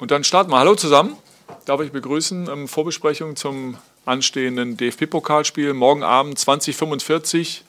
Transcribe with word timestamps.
Und 0.00 0.12
dann 0.12 0.22
starten 0.22 0.52
wir. 0.52 0.60
Hallo 0.60 0.76
zusammen. 0.76 1.16
Darf 1.64 1.80
ich 1.80 1.90
begrüßen 1.90 2.48
ähm, 2.48 2.68
Vorbesprechung 2.68 3.34
zum 3.34 3.76
anstehenden 4.04 4.76
DFB-Pokalspiel. 4.76 5.74
Morgen 5.74 6.04
Abend 6.04 6.38
2045 6.38 7.64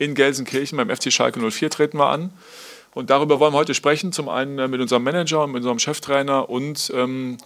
in 0.00 0.16
Gelsenkirchen 0.16 0.76
beim 0.76 0.90
FC 0.90 1.12
Schalke 1.12 1.38
04 1.38 1.70
treten 1.70 1.98
wir 1.98 2.08
an. 2.08 2.32
Und 2.92 3.10
darüber 3.10 3.38
wollen 3.38 3.52
wir 3.52 3.58
heute 3.58 3.74
sprechen. 3.74 4.12
Zum 4.12 4.28
einen 4.28 4.58
äh, 4.58 4.66
mit 4.66 4.80
unserem 4.80 5.04
Manager, 5.04 5.46
mit 5.46 5.58
unserem 5.58 5.78
Cheftrainer 5.78 6.50
und 6.50 6.90
ähm, 6.92 7.38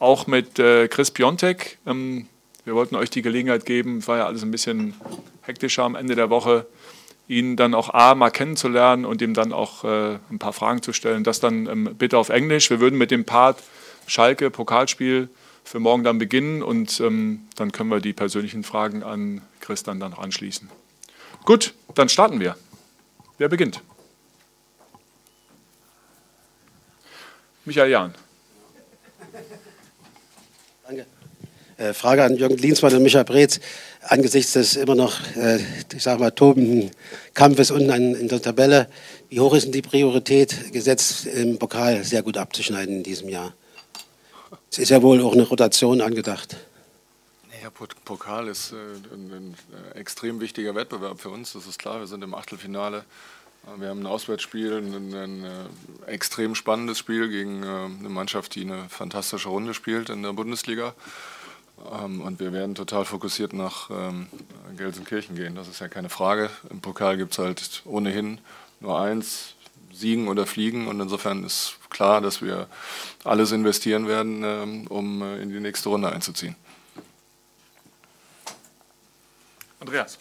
auch 0.00 0.26
mit 0.26 0.58
äh, 0.58 0.88
Chris 0.88 1.12
Piontek. 1.12 1.78
Ähm, 1.86 2.26
wir 2.64 2.74
wollten 2.74 2.96
euch 2.96 3.10
die 3.10 3.22
Gelegenheit 3.22 3.64
geben, 3.64 4.04
war 4.08 4.18
ja 4.18 4.26
alles 4.26 4.42
ein 4.42 4.50
bisschen 4.50 4.94
hektischer 5.42 5.84
am 5.84 5.94
Ende 5.94 6.16
der 6.16 6.30
Woche, 6.30 6.66
ihn 7.28 7.56
dann 7.56 7.74
auch 7.74 7.92
A 7.92 8.14
mal 8.14 8.30
kennenzulernen 8.30 9.04
und 9.04 9.20
ihm 9.22 9.34
dann 9.34 9.52
auch 9.52 9.84
äh, 9.84 10.18
ein 10.30 10.38
paar 10.38 10.54
Fragen 10.54 10.82
zu 10.82 10.92
stellen. 10.92 11.24
Das 11.24 11.40
dann 11.40 11.66
ähm, 11.66 11.94
bitte 11.96 12.18
auf 12.18 12.30
Englisch. 12.30 12.70
Wir 12.70 12.80
würden 12.80 12.98
mit 12.98 13.10
dem 13.10 13.24
Part 13.24 13.62
Schalke 14.06 14.50
Pokalspiel 14.50 15.28
für 15.62 15.78
morgen 15.78 16.02
dann 16.02 16.16
beginnen 16.16 16.62
und 16.62 16.98
ähm, 17.00 17.46
dann 17.56 17.70
können 17.70 17.90
wir 17.90 18.00
die 18.00 18.14
persönlichen 18.14 18.64
Fragen 18.64 19.02
an 19.02 19.42
Chris 19.60 19.82
dann, 19.82 20.00
dann 20.00 20.12
noch 20.12 20.18
anschließen. 20.18 20.70
Gut, 21.44 21.74
dann 21.94 22.08
starten 22.08 22.40
wir. 22.40 22.56
Wer 23.36 23.48
beginnt? 23.48 23.82
Michael 27.66 27.90
Jahn. 27.90 28.14
Danke. 30.86 31.02
Äh, 31.02 31.06
Frage 31.94 32.24
an 32.24 32.36
Jürgen 32.36 32.58
Liensmann 32.58 32.94
und 32.94 33.02
Michael 33.02 33.24
Breetz. 33.24 33.60
Angesichts 34.02 34.54
des 34.54 34.76
immer 34.76 34.94
noch, 34.96 35.14
äh, 35.36 35.60
ich 35.94 36.02
sage 36.02 36.20
mal, 36.20 36.30
tobenden 36.30 36.90
Kampfes 37.34 37.70
unten 37.70 38.14
in 38.14 38.28
der 38.28 38.42
Tabelle, 38.42 38.88
wie 39.28 39.40
hoch 39.40 39.54
ist 39.54 39.64
denn 39.64 39.72
die 39.72 39.82
Priorität 39.82 40.72
gesetzt, 40.72 41.26
im 41.26 41.58
Pokal 41.58 42.02
sehr 42.04 42.22
gut 42.22 42.36
abzuschneiden 42.36 42.96
in 42.96 43.02
diesem 43.02 43.28
Jahr? 43.28 43.54
Es 44.70 44.78
ist 44.78 44.88
ja 44.88 45.02
wohl 45.02 45.22
auch 45.22 45.32
eine 45.32 45.42
Rotation 45.42 46.00
angedacht. 46.00 46.56
Ja, 47.62 47.70
Pokal 47.70 48.48
ist 48.48 48.72
äh, 48.72 49.14
ein, 49.14 49.54
extrem 49.94 50.40
wichtiger 50.40 50.74
Wettbewerb 50.74 51.20
für 51.20 51.30
uns, 51.30 51.52
das 51.52 51.66
ist 51.66 51.78
klar. 51.78 52.00
Wir 52.00 52.06
sind 52.06 52.24
im 52.24 52.34
Achtelfinale. 52.34 53.04
Wir 53.76 53.88
haben 53.88 54.00
ein 54.00 54.06
Auswärtsspiel, 54.06 54.78
ein, 54.78 55.14
ein, 55.14 55.44
äh, 55.44 56.10
extrem 56.10 56.54
spannendes 56.54 56.98
Spiel 56.98 57.28
gegen 57.28 57.62
äh, 57.62 57.66
eine 57.66 58.08
Mannschaft, 58.08 58.54
die 58.54 58.62
eine 58.62 58.88
fantastische 58.88 59.48
Runde 59.48 59.74
spielt 59.74 60.08
in 60.08 60.22
der 60.22 60.32
Bundesliga. 60.32 60.94
Ähm, 61.92 62.20
und 62.20 62.40
wir 62.40 62.52
werden 62.52 62.74
total 62.74 63.04
fokussiert 63.04 63.52
nach 63.52 63.90
ähm, 63.90 64.26
Gelsenkirchen 64.76 65.36
gehen, 65.36 65.54
das 65.54 65.68
ist 65.68 65.80
ja 65.80 65.88
keine 65.88 66.08
Frage. 66.08 66.50
Im 66.70 66.80
Pokal 66.80 67.16
gibt 67.16 67.32
es 67.32 67.38
halt 67.38 67.82
ohnehin 67.84 68.40
nur 68.80 69.00
eins, 69.00 69.54
siegen 69.92 70.28
oder 70.28 70.46
fliegen. 70.46 70.86
Und 70.88 71.00
insofern 71.00 71.44
ist 71.44 71.76
klar, 71.90 72.20
dass 72.20 72.42
wir 72.42 72.68
alles 73.24 73.52
investieren 73.52 74.06
werden, 74.06 74.42
ähm, 74.44 74.86
um 74.88 75.22
äh, 75.22 75.40
in 75.40 75.50
die 75.50 75.60
nächste 75.60 75.88
Runde 75.88 76.12
einzuziehen. 76.12 76.56
Andreas. 79.80 80.18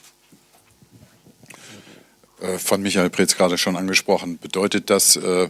Von 2.59 2.83
Michael 2.83 3.09
Preetz 3.09 3.35
gerade 3.35 3.57
schon 3.57 3.75
angesprochen. 3.75 4.37
Bedeutet 4.37 4.91
das, 4.91 5.15
äh, 5.15 5.49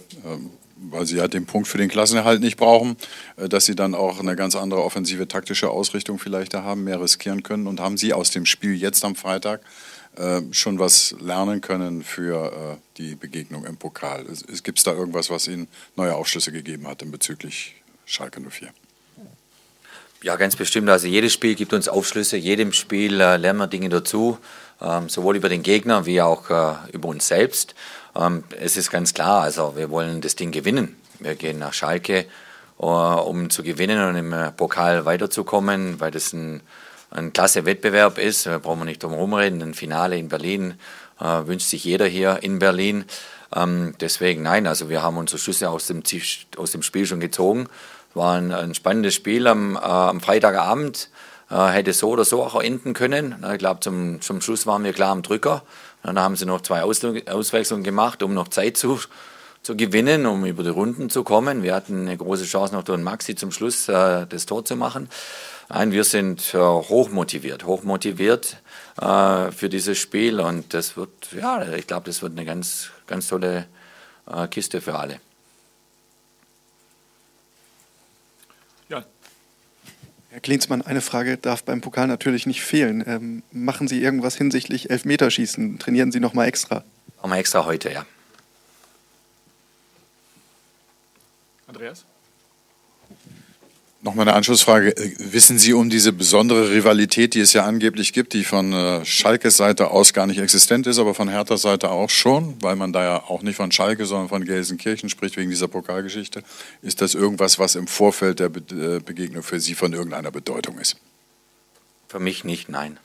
weil 0.80 1.06
sie 1.06 1.18
ja 1.18 1.28
den 1.28 1.46
Punkt 1.46 1.68
für 1.68 1.78
den 1.78 1.90
Klassenerhalt 1.90 2.42
nicht 2.42 2.58
brauchen, 2.58 2.98
äh, 3.38 3.50
dass 3.50 3.66
sie 3.66 3.76
dann 3.76 3.96
auch 3.96 4.20
eine 4.20 4.36
ganz 4.36 4.56
andere 4.56 4.84
offensive 4.84 5.28
taktische 5.28 5.70
Ausrichtung 5.70 6.20
vielleicht 6.20 6.54
da 6.54 6.64
haben, 6.64 6.84
mehr 6.84 7.02
riskieren 7.02 7.44
können 7.44 7.68
und 7.68 7.80
haben 7.80 7.98
sie 7.98 8.14
aus 8.14 8.32
dem 8.32 8.46
Spiel 8.46 8.76
jetzt 8.76 9.04
am 9.04 9.16
Freitag 9.16 9.62
äh, 10.16 10.42
schon 10.52 10.80
was 10.80 11.16
lernen 11.20 11.62
können 11.62 12.04
für 12.04 12.52
äh, 12.52 12.78
die 12.98 13.16
Begegnung 13.16 13.66
im 13.66 13.78
Pokal. 13.78 14.26
Gibt 14.64 14.78
es 14.78 14.84
da 14.84 14.94
irgendwas, 14.94 15.30
was 15.30 15.48
Ihnen 15.48 15.68
neue 15.96 16.16
Aufschlüsse 16.16 16.52
gegeben 16.52 16.88
hat 16.88 17.04
bezüglich 17.12 17.76
Schalke 18.06 18.42
04? 18.42 18.70
Ja, 20.24 20.36
ganz 20.36 20.56
bestimmt. 20.56 20.90
Also 20.90 21.06
jedes 21.06 21.34
Spiel 21.34 21.54
gibt 21.54 21.74
uns 21.74 21.88
Aufschlüsse, 21.88 22.38
jedem 22.38 22.74
Spiel 22.74 23.14
lernen 23.14 23.60
wir 23.60 23.68
Dinge 23.68 23.90
dazu, 23.90 24.40
ähm, 24.82 25.10
sowohl 25.10 25.36
über 25.36 25.50
den 25.50 25.62
Gegner 25.62 26.08
wie 26.08 26.22
auch 26.22 26.50
über 26.92 27.10
uns 27.10 27.28
selbst. 27.28 27.76
Ähm, 28.18 28.44
es 28.60 28.78
ist 28.78 28.92
ganz 28.92 29.14
klar, 29.14 29.44
also 29.44 29.76
wir 29.76 29.90
wollen 29.90 30.22
das 30.22 30.36
Ding 30.36 30.52
gewinnen. 30.52 30.96
Wir 31.20 31.36
gehen 31.36 31.60
nach 31.60 31.74
Schalke, 31.74 32.26
äh, 32.80 32.84
um 32.84 33.50
zu 33.50 33.64
gewinnen 33.64 34.04
und 34.08 34.16
im 34.16 34.36
Pokal 34.56 35.06
weiterzukommen, 35.06 36.00
weil 36.00 36.12
das 36.12 36.34
ein, 36.34 36.62
ein 37.12 37.34
klasse 37.34 37.66
Wettbewerb 37.66 38.18
ist. 38.18 38.46
Da 38.46 38.58
brauchen 38.58 38.80
wir 38.80 38.86
nicht 38.86 39.04
drum 39.04 39.14
herum 39.14 39.34
reden. 39.34 39.62
Ein 39.62 39.74
Finale 39.74 40.18
in 40.18 40.30
Berlin 40.30 40.76
äh, 41.20 41.48
wünscht 41.48 41.68
sich 41.68 41.84
jeder 41.84 42.06
hier 42.06 42.40
in 42.42 42.60
Berlin. 42.60 43.06
Ähm, 43.56 43.94
deswegen 44.00 44.44
nein, 44.44 44.68
also 44.68 44.90
wir 44.90 45.04
haben 45.04 45.18
unsere 45.18 45.38
Schlüsse 45.38 45.70
aus 45.70 45.88
dem, 45.88 46.02
aus 46.58 46.72
dem 46.72 46.84
Spiel 46.84 47.06
schon 47.06 47.20
gezogen. 47.20 47.68
War 48.14 48.38
ein, 48.38 48.52
ein 48.52 48.74
spannendes 48.74 49.14
Spiel 49.14 49.48
am, 49.48 49.76
äh, 49.76 49.80
am 49.80 50.22
Freitagabend. 50.22 51.10
Äh, 51.50 51.68
hätte 51.68 51.94
so 51.94 52.10
oder 52.10 52.26
so 52.26 52.44
auch 52.44 52.62
enden 52.62 52.94
können. 52.94 53.46
Ich 53.54 53.60
glaube, 53.60 53.80
zum, 53.80 54.20
zum 54.22 54.42
Schluss 54.42 54.68
waren 54.68 54.84
wir 54.84 54.92
klar 54.92 55.12
am 55.12 55.22
Drücker. 55.22 55.64
Dann 56.08 56.20
haben 56.20 56.38
sie 56.38 56.46
noch 56.46 56.62
zwei 56.62 56.84
Auswechslungen 56.84 57.84
gemacht, 57.84 58.24
um 58.24 58.34
noch 58.34 58.48
Zeit 58.48 58.78
zu, 58.78 58.98
zu 59.62 59.76
gewinnen, 59.76 60.26
um 60.26 60.46
über 60.46 60.64
die 60.64 60.70
Runden 60.70 61.10
zu 61.10 61.26
kommen. 61.26 61.64
Wir 61.64 61.76
hatten 61.76 62.04
eine 62.04 62.16
große 62.16 62.46
Chance, 62.46 62.74
noch 62.74 62.84
durch 62.84 62.98
Maxi 63.02 63.36
zum 63.36 63.52
Schluss 63.52 63.90
äh, 63.90 64.26
das 64.26 64.46
Tor 64.46 64.64
zu 64.64 64.78
machen. 64.78 65.10
Nein, 65.68 65.92
wir 65.92 66.06
sind 66.06 66.54
äh, 66.54 66.60
hochmotiviert, 66.60 67.66
hochmotiviert 67.66 68.56
äh, 69.02 69.52
für 69.52 69.68
dieses 69.68 69.98
Spiel 69.98 70.40
und 70.40 70.74
das 70.74 70.96
wird, 70.96 71.10
ja, 71.38 71.74
ich 71.74 71.88
glaube, 71.88 72.06
das 72.06 72.22
wird 72.22 72.32
eine 72.32 72.46
ganz, 72.46 72.90
ganz 73.06 73.28
tolle 73.28 73.66
äh, 74.32 74.48
Kiste 74.48 74.80
für 74.80 74.98
alle. 74.98 75.20
Herr 80.38 80.42
Klinsmann, 80.42 80.84
eine 80.84 81.02
Frage 81.02 81.36
darf 81.36 81.64
beim 81.64 81.82
Pokal 81.82 82.06
natürlich 82.06 82.46
nicht 82.46 82.62
fehlen. 82.62 83.04
Ähm, 83.08 83.42
machen 83.52 83.88
Sie 83.88 84.04
irgendwas 84.04 84.36
hinsichtlich 84.36 84.92
Elfmeterschießen? 84.92 85.80
Trainieren 85.80 86.12
Sie 86.12 86.20
noch 86.20 86.36
mal 86.36 86.46
extra? 86.46 86.84
Nochmal 87.16 87.40
extra 87.40 87.66
heute, 87.66 87.92
ja. 87.92 88.06
Andreas? 91.66 92.06
Nochmal 94.02 94.28
eine 94.28 94.38
Anschlussfrage. 94.38 94.94
Wissen 95.18 95.58
Sie 95.58 95.74
um 95.74 95.90
diese 95.90 96.14
besondere 96.14 96.70
Rivalität, 96.70 97.34
die 97.34 97.40
es 97.40 97.54
ja 97.54 97.66
angeblich 97.66 98.14
gibt, 98.14 98.34
die 98.34 98.44
von 98.44 98.72
äh, 98.72 99.04
Schalkes 99.04 99.58
Seite 99.58 99.90
aus 99.90 100.14
gar 100.14 100.28
nicht 100.28 100.38
existent 100.38 100.86
ist, 100.86 101.00
aber 101.00 101.16
von 101.16 101.30
Herthas 101.30 101.64
Seite 101.64 101.90
auch 101.90 102.12
schon, 102.12 102.62
weil 102.62 102.76
man 102.76 102.94
da 102.94 103.04
ja 103.04 103.24
auch 103.24 103.42
nicht 103.42 103.56
von 103.56 103.72
Schalke, 103.72 104.06
sondern 104.06 104.30
von 104.30 104.46
Gelsenkirchen 104.46 105.10
spricht 105.10 105.36
wegen 105.36 105.50
dieser 105.50 105.68
Pokalgeschichte? 105.68 106.44
Ist 106.84 107.02
das 107.02 107.16
irgendwas, 107.16 107.58
was 107.58 107.74
im 107.74 107.88
Vorfeld 107.88 108.40
der 108.40 108.50
Be 108.50 108.98
äh, 108.98 109.00
Begegnung 109.00 109.42
für 109.42 109.60
Sie 109.60 109.74
von 109.74 109.92
irgendeiner 109.94 110.30
Bedeutung 110.30 110.78
ist? 110.78 110.98
Für 112.08 112.20
mich 112.20 112.44
nicht, 112.44 112.70
nein. 112.70 113.00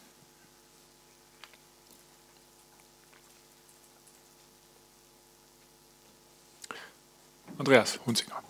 Andreas 7.56 7.98
Hunzinger. 8.04 8.42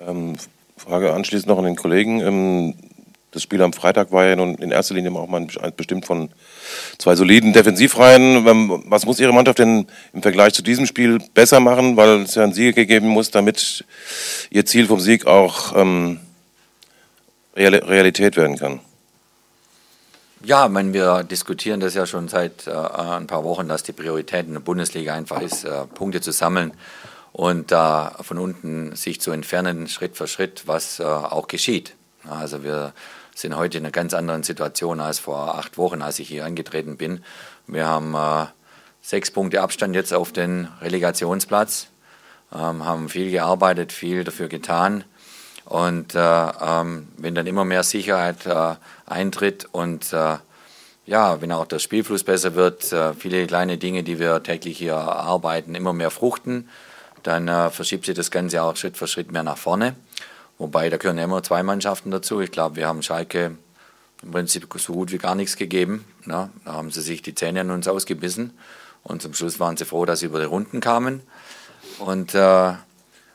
Ähm, 0.00 0.36
Frage 0.78 1.12
anschließend 1.12 1.48
noch 1.48 1.58
an 1.58 1.64
den 1.64 1.76
Kollegen. 1.76 2.20
Ähm, 2.20 2.74
das 3.30 3.42
Spiel 3.42 3.60
am 3.60 3.74
Freitag 3.74 4.10
war 4.10 4.24
ja 4.24 4.36
nun 4.36 4.54
in 4.54 4.70
erster 4.70 4.94
Linie 4.94 5.12
auch 5.12 5.28
mal 5.28 5.46
bestimmt 5.76 6.06
von 6.06 6.30
zwei 6.98 7.14
soliden 7.14 7.52
Defensivreihen. 7.52 8.46
Ähm, 8.46 8.84
was 8.86 9.04
muss 9.04 9.20
Ihre 9.20 9.32
Mannschaft 9.32 9.58
denn 9.58 9.86
im 10.14 10.22
Vergleich 10.22 10.54
zu 10.54 10.62
diesem 10.62 10.86
Spiel 10.86 11.18
besser 11.34 11.60
machen, 11.60 11.96
weil 11.96 12.22
es 12.22 12.34
ja 12.34 12.44
einen 12.44 12.54
Sieg 12.54 12.74
gegeben 12.74 13.08
muss, 13.08 13.30
damit 13.30 13.84
Ihr 14.50 14.64
Ziel 14.64 14.86
vom 14.86 15.00
Sieg 15.00 15.26
auch 15.26 15.76
ähm, 15.76 16.20
Realität 17.54 18.36
werden 18.36 18.56
kann? 18.56 18.80
Ja, 20.44 20.66
ich 20.66 20.72
meine, 20.72 20.92
wir 20.92 21.24
diskutieren 21.24 21.80
das 21.80 21.94
ja 21.94 22.06
schon 22.06 22.28
seit 22.28 22.66
äh, 22.66 22.70
ein 22.70 23.26
paar 23.26 23.44
Wochen, 23.44 23.68
dass 23.68 23.82
die 23.82 23.92
Priorität 23.92 24.46
in 24.46 24.54
der 24.54 24.60
Bundesliga 24.60 25.12
einfach 25.14 25.42
ist, 25.42 25.64
äh, 25.64 25.84
Punkte 25.94 26.20
zu 26.20 26.30
sammeln 26.30 26.72
und 27.38 27.70
da 27.70 28.16
äh, 28.18 28.22
von 28.24 28.36
unten 28.36 28.96
sich 28.96 29.20
zu 29.20 29.30
entfernen, 29.30 29.86
Schritt 29.86 30.16
für 30.16 30.26
Schritt, 30.26 30.64
was 30.66 30.98
äh, 30.98 31.04
auch 31.04 31.46
geschieht. 31.46 31.94
Also 32.28 32.64
wir 32.64 32.92
sind 33.32 33.56
heute 33.56 33.78
in 33.78 33.84
einer 33.84 33.92
ganz 33.92 34.12
anderen 34.12 34.42
Situation 34.42 34.98
als 34.98 35.20
vor 35.20 35.56
acht 35.56 35.78
Wochen, 35.78 36.02
als 36.02 36.18
ich 36.18 36.26
hier 36.26 36.44
angetreten 36.44 36.96
bin. 36.96 37.22
Wir 37.68 37.86
haben 37.86 38.12
äh, 38.16 38.46
sechs 39.02 39.30
Punkte 39.30 39.62
Abstand 39.62 39.94
jetzt 39.94 40.12
auf 40.12 40.32
den 40.32 40.66
Relegationsplatz, 40.80 41.86
ähm, 42.52 42.84
haben 42.84 43.08
viel 43.08 43.30
gearbeitet, 43.30 43.92
viel 43.92 44.24
dafür 44.24 44.48
getan. 44.48 45.04
Und 45.64 46.16
äh, 46.16 46.18
ähm, 46.18 47.06
wenn 47.18 47.36
dann 47.36 47.46
immer 47.46 47.64
mehr 47.64 47.84
Sicherheit 47.84 48.46
äh, 48.46 48.74
eintritt 49.06 49.64
und 49.70 50.12
äh, 50.12 50.38
ja, 51.06 51.40
wenn 51.40 51.52
auch 51.52 51.66
der 51.66 51.78
Spielfluss 51.78 52.24
besser 52.24 52.54
wird, 52.54 52.94
viele 53.18 53.46
kleine 53.46 53.78
Dinge, 53.78 54.02
die 54.02 54.18
wir 54.18 54.42
täglich 54.42 54.76
hier 54.76 54.96
arbeiten, 54.96 55.74
immer 55.74 55.94
mehr 55.94 56.10
fruchten, 56.10 56.68
dann 57.22 57.48
äh, 57.48 57.70
verschiebt 57.70 58.06
sich 58.06 58.14
das 58.14 58.30
Ganze 58.30 58.62
auch 58.62 58.76
Schritt 58.76 58.96
für 58.96 59.06
Schritt 59.06 59.32
mehr 59.32 59.42
nach 59.42 59.58
vorne. 59.58 59.94
Wobei, 60.58 60.90
da 60.90 60.96
gehören 60.96 61.18
immer 61.18 61.42
zwei 61.42 61.62
Mannschaften 61.62 62.10
dazu. 62.10 62.40
Ich 62.40 62.50
glaube, 62.50 62.76
wir 62.76 62.86
haben 62.86 63.02
Schalke 63.02 63.56
im 64.22 64.30
Prinzip 64.32 64.66
so 64.76 64.92
gut 64.92 65.12
wie 65.12 65.18
gar 65.18 65.34
nichts 65.34 65.56
gegeben. 65.56 66.04
Ne? 66.24 66.50
Da 66.64 66.72
haben 66.72 66.90
sie 66.90 67.00
sich 67.00 67.22
die 67.22 67.34
Zähne 67.34 67.60
an 67.60 67.70
uns 67.70 67.86
ausgebissen. 67.86 68.52
Und 69.04 69.22
zum 69.22 69.34
Schluss 69.34 69.60
waren 69.60 69.76
sie 69.76 69.84
froh, 69.84 70.04
dass 70.04 70.20
sie 70.20 70.26
über 70.26 70.40
die 70.40 70.46
Runden 70.46 70.80
kamen. 70.80 71.22
Und 71.98 72.34
äh, 72.34 72.72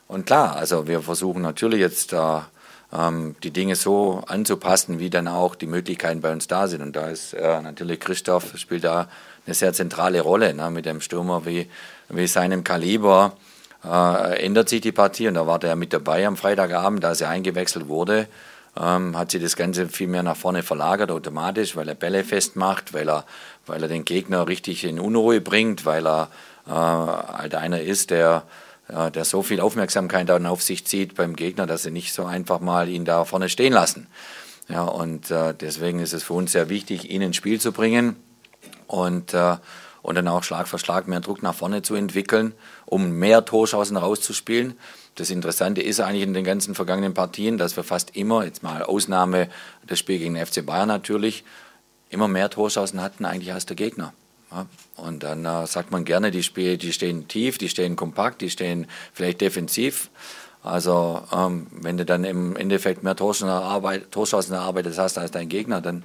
und 0.06 0.26
klar, 0.26 0.56
also 0.56 0.86
wir 0.86 1.00
versuchen 1.00 1.42
natürlich 1.42 1.80
jetzt 1.80 2.12
da 2.12 2.48
ähm, 2.92 3.36
die 3.42 3.50
Dinge 3.50 3.74
so 3.74 4.22
anzupassen, 4.26 4.98
wie 4.98 5.10
dann 5.10 5.28
auch 5.28 5.54
die 5.54 5.66
Möglichkeiten 5.66 6.20
bei 6.20 6.32
uns 6.32 6.46
da 6.46 6.68
sind. 6.68 6.82
Und 6.82 6.94
da 6.94 7.08
ist 7.08 7.32
äh, 7.32 7.60
natürlich 7.60 8.00
Christoph 8.00 8.56
spielt 8.56 8.84
da 8.84 9.08
eine 9.46 9.54
sehr 9.54 9.72
zentrale 9.72 10.20
Rolle 10.20 10.54
ne, 10.54 10.70
mit 10.70 10.86
dem 10.86 11.00
Stürmer 11.00 11.46
wie, 11.46 11.68
wie 12.08 12.26
seinem 12.26 12.64
Kaliber. 12.64 13.36
Äh, 13.84 14.44
ändert 14.44 14.68
sich 14.68 14.80
die 14.80 14.92
Partie 14.92 15.28
und 15.28 15.34
da 15.34 15.46
war 15.46 15.58
der 15.58 15.76
mit 15.76 15.92
dabei 15.92 16.26
am 16.26 16.36
Freitagabend, 16.36 17.04
als 17.04 17.20
er 17.20 17.28
eingewechselt 17.28 17.88
wurde. 17.88 18.28
Ähm, 18.76 19.16
hat 19.16 19.30
sich 19.30 19.42
das 19.42 19.56
Ganze 19.56 19.88
viel 19.88 20.08
mehr 20.08 20.22
nach 20.22 20.36
vorne 20.36 20.62
verlagert 20.62 21.10
automatisch, 21.10 21.76
weil 21.76 21.88
er 21.88 21.94
Bälle 21.94 22.24
festmacht, 22.24 22.92
weil 22.92 23.08
er, 23.08 23.24
weil 23.66 23.82
er 23.82 23.88
den 23.88 24.04
Gegner 24.04 24.48
richtig 24.48 24.84
in 24.84 24.98
Unruhe 24.98 25.40
bringt, 25.40 25.86
weil 25.86 26.06
er 26.06 26.28
äh, 26.66 26.70
halt 26.70 27.54
einer 27.54 27.82
ist, 27.82 28.10
der, 28.10 28.44
äh, 28.88 29.10
der 29.10 29.24
so 29.24 29.42
viel 29.42 29.60
Aufmerksamkeit 29.60 30.28
dann 30.28 30.46
auf 30.46 30.62
sich 30.62 30.86
zieht 30.86 31.14
beim 31.14 31.36
Gegner, 31.36 31.66
dass 31.66 31.84
sie 31.84 31.90
nicht 31.90 32.12
so 32.12 32.24
einfach 32.24 32.60
mal 32.60 32.88
ihn 32.88 33.04
da 33.04 33.24
vorne 33.24 33.48
stehen 33.48 33.72
lassen. 33.72 34.06
Ja, 34.68 34.84
und 34.84 35.30
äh, 35.30 35.54
deswegen 35.54 36.00
ist 36.00 36.14
es 36.14 36.22
für 36.22 36.32
uns 36.32 36.52
sehr 36.52 36.70
wichtig, 36.70 37.10
ihn 37.10 37.20
ins 37.20 37.36
Spiel 37.36 37.60
zu 37.60 37.70
bringen 37.70 38.16
und, 38.86 39.34
äh, 39.34 39.56
und 40.04 40.16
dann 40.16 40.28
auch 40.28 40.42
Schlag 40.42 40.68
für 40.68 40.78
Schlag 40.78 41.08
mehr 41.08 41.20
Druck 41.20 41.42
nach 41.42 41.54
vorne 41.54 41.80
zu 41.80 41.94
entwickeln, 41.94 42.52
um 42.84 43.12
mehr 43.12 43.42
Torschancen 43.42 43.96
rauszuspielen. 43.96 44.74
Das 45.14 45.30
Interessante 45.30 45.80
ist 45.80 45.98
eigentlich 45.98 46.24
in 46.24 46.34
den 46.34 46.44
ganzen 46.44 46.74
vergangenen 46.74 47.14
Partien, 47.14 47.56
dass 47.56 47.74
wir 47.74 47.84
fast 47.84 48.14
immer, 48.14 48.44
jetzt 48.44 48.62
mal 48.62 48.82
Ausnahme 48.82 49.48
das 49.86 49.98
Spiel 49.98 50.18
gegen 50.18 50.34
den 50.34 50.44
FC 50.44 50.64
Bayern 50.64 50.88
natürlich, 50.88 51.42
immer 52.10 52.28
mehr 52.28 52.50
Torschancen 52.50 53.00
hatten 53.00 53.24
eigentlich 53.24 53.54
als 53.54 53.64
der 53.64 53.76
Gegner. 53.76 54.12
Und 54.96 55.22
dann 55.22 55.46
äh, 55.46 55.66
sagt 55.66 55.90
man 55.90 56.04
gerne, 56.04 56.30
die 56.30 56.42
Spiele, 56.42 56.76
die 56.76 56.92
stehen 56.92 57.26
tief, 57.26 57.56
die 57.56 57.70
stehen 57.70 57.96
kompakt, 57.96 58.42
die 58.42 58.50
stehen 58.50 58.86
vielleicht 59.14 59.40
defensiv. 59.40 60.10
Also 60.62 61.22
ähm, 61.32 61.66
wenn 61.70 61.96
du 61.96 62.04
dann 62.04 62.24
im 62.24 62.56
Endeffekt 62.56 63.02
mehr 63.02 63.16
Torschancen 63.16 63.48
erarbeitet 64.54 64.98
hast 64.98 65.16
als 65.16 65.30
dein 65.30 65.48
Gegner, 65.48 65.80
dann 65.80 66.04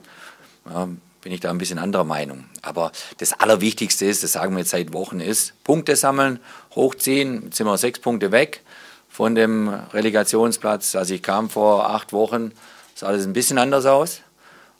ähm, 0.73 1.01
bin 1.21 1.31
ich 1.31 1.39
da 1.39 1.49
ein 1.49 1.57
bisschen 1.57 1.79
anderer 1.79 2.03
Meinung. 2.03 2.45
Aber 2.61 2.91
das 3.17 3.33
Allerwichtigste 3.33 4.05
ist, 4.05 4.23
das 4.23 4.33
sagen 4.33 4.53
wir 4.53 4.59
jetzt 4.59 4.71
seit 4.71 4.93
Wochen, 4.93 5.19
ist 5.19 5.61
Punkte 5.63 5.95
sammeln, 5.95 6.39
hochziehen. 6.75 7.43
Jetzt 7.45 7.57
sind 7.57 7.67
wir 7.67 7.77
sechs 7.77 7.99
Punkte 7.99 8.31
weg 8.31 8.61
von 9.09 9.35
dem 9.35 9.69
Relegationsplatz. 9.69 10.95
Als 10.95 11.09
ich 11.09 11.21
kam 11.21 11.49
vor 11.49 11.89
acht 11.89 12.13
Wochen, 12.13 12.51
sah 12.95 13.07
alles 13.07 13.25
ein 13.25 13.33
bisschen 13.33 13.57
anders 13.57 13.85
aus. 13.85 14.21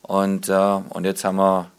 Und, 0.01 0.49
äh, 0.49 0.53
und 0.53 1.05
jetzt 1.05 1.23
haben 1.23 1.37
wir 1.37 1.71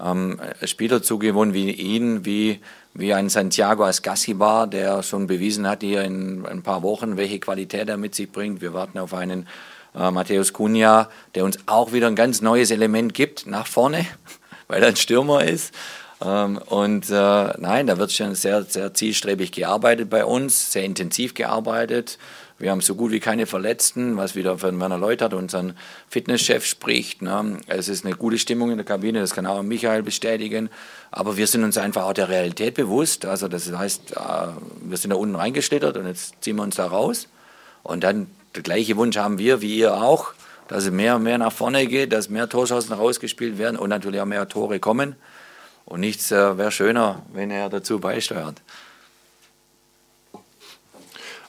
ähm, 0.00 0.40
Spieler 0.64 1.02
zugewonnen 1.02 1.54
wie 1.54 1.70
ihn, 1.70 2.24
wie, 2.24 2.60
wie 2.94 3.12
ein 3.14 3.28
Santiago 3.28 3.84
Ascasibar, 3.84 4.66
der 4.66 5.02
schon 5.02 5.26
bewiesen 5.26 5.68
hat 5.68 5.82
hier 5.82 6.02
in 6.02 6.46
ein 6.46 6.62
paar 6.62 6.82
Wochen, 6.82 7.16
welche 7.16 7.40
Qualität 7.40 7.88
er 7.88 7.96
mit 7.96 8.14
sich 8.14 8.30
bringt. 8.30 8.60
Wir 8.60 8.72
warten 8.72 8.98
auf 8.98 9.14
einen 9.14 9.46
äh, 9.98 10.10
Matthäus 10.10 10.52
Cunha, 10.52 11.08
der 11.34 11.44
uns 11.44 11.58
auch 11.66 11.92
wieder 11.92 12.06
ein 12.06 12.16
ganz 12.16 12.40
neues 12.40 12.70
Element 12.70 13.14
gibt 13.14 13.46
nach 13.46 13.66
vorne, 13.66 14.06
weil 14.68 14.82
er 14.82 14.88
ein 14.88 14.96
Stürmer 14.96 15.44
ist. 15.44 15.74
Ähm, 16.24 16.58
und 16.66 17.10
äh, 17.10 17.12
nein, 17.58 17.86
da 17.86 17.98
wird 17.98 18.12
schon 18.12 18.34
sehr, 18.34 18.64
sehr 18.64 18.94
zielstrebig 18.94 19.52
gearbeitet 19.52 20.10
bei 20.10 20.24
uns, 20.24 20.72
sehr 20.72 20.84
intensiv 20.84 21.34
gearbeitet. 21.34 22.18
Wir 22.60 22.72
haben 22.72 22.80
so 22.80 22.96
gut 22.96 23.12
wie 23.12 23.20
keine 23.20 23.46
Verletzten, 23.46 24.16
was 24.16 24.34
wieder 24.34 24.58
von 24.58 24.80
Werner 24.80 24.98
Leutert, 24.98 25.32
unseren 25.32 25.74
Fitnesschef, 26.08 26.66
spricht. 26.66 27.22
Ne? 27.22 27.58
Es 27.68 27.88
ist 27.88 28.04
eine 28.04 28.16
gute 28.16 28.36
Stimmung 28.36 28.72
in 28.72 28.78
der 28.78 28.84
Kabine, 28.84 29.20
das 29.20 29.32
kann 29.32 29.46
auch 29.46 29.62
Michael 29.62 30.02
bestätigen. 30.02 30.68
Aber 31.12 31.36
wir 31.36 31.46
sind 31.46 31.62
uns 31.62 31.78
einfach 31.78 32.04
auch 32.04 32.14
der 32.14 32.28
Realität 32.28 32.74
bewusst. 32.74 33.26
Also 33.26 33.46
das 33.46 33.70
heißt, 33.70 34.16
äh, 34.16 34.20
wir 34.82 34.96
sind 34.96 35.10
da 35.10 35.16
unten 35.16 35.36
reingeschlittert 35.36 35.96
und 35.96 36.08
jetzt 36.08 36.34
ziehen 36.40 36.56
wir 36.56 36.64
uns 36.64 36.74
da 36.74 36.86
raus. 36.86 37.28
Und 37.84 38.02
dann 38.02 38.26
der 38.58 38.64
gleiche 38.64 38.96
Wunsch 38.96 39.16
haben 39.16 39.38
wir, 39.38 39.62
wie 39.62 39.76
ihr 39.76 39.94
auch, 39.94 40.34
dass 40.66 40.82
es 40.82 40.90
mehr 40.90 41.14
und 41.14 41.22
mehr 41.22 41.38
nach 41.38 41.52
vorne 41.52 41.86
geht, 41.86 42.12
dass 42.12 42.28
mehr 42.28 42.48
Torschancen 42.48 42.92
rausgespielt 42.92 43.56
werden 43.56 43.76
und 43.76 43.88
natürlich 43.88 44.20
auch 44.20 44.26
mehr 44.26 44.48
Tore 44.48 44.80
kommen. 44.80 45.14
Und 45.84 46.00
nichts 46.00 46.32
äh, 46.32 46.58
wäre 46.58 46.72
schöner, 46.72 47.22
wenn 47.32 47.52
er 47.52 47.68
dazu 47.68 48.00
beisteuert. 48.00 48.60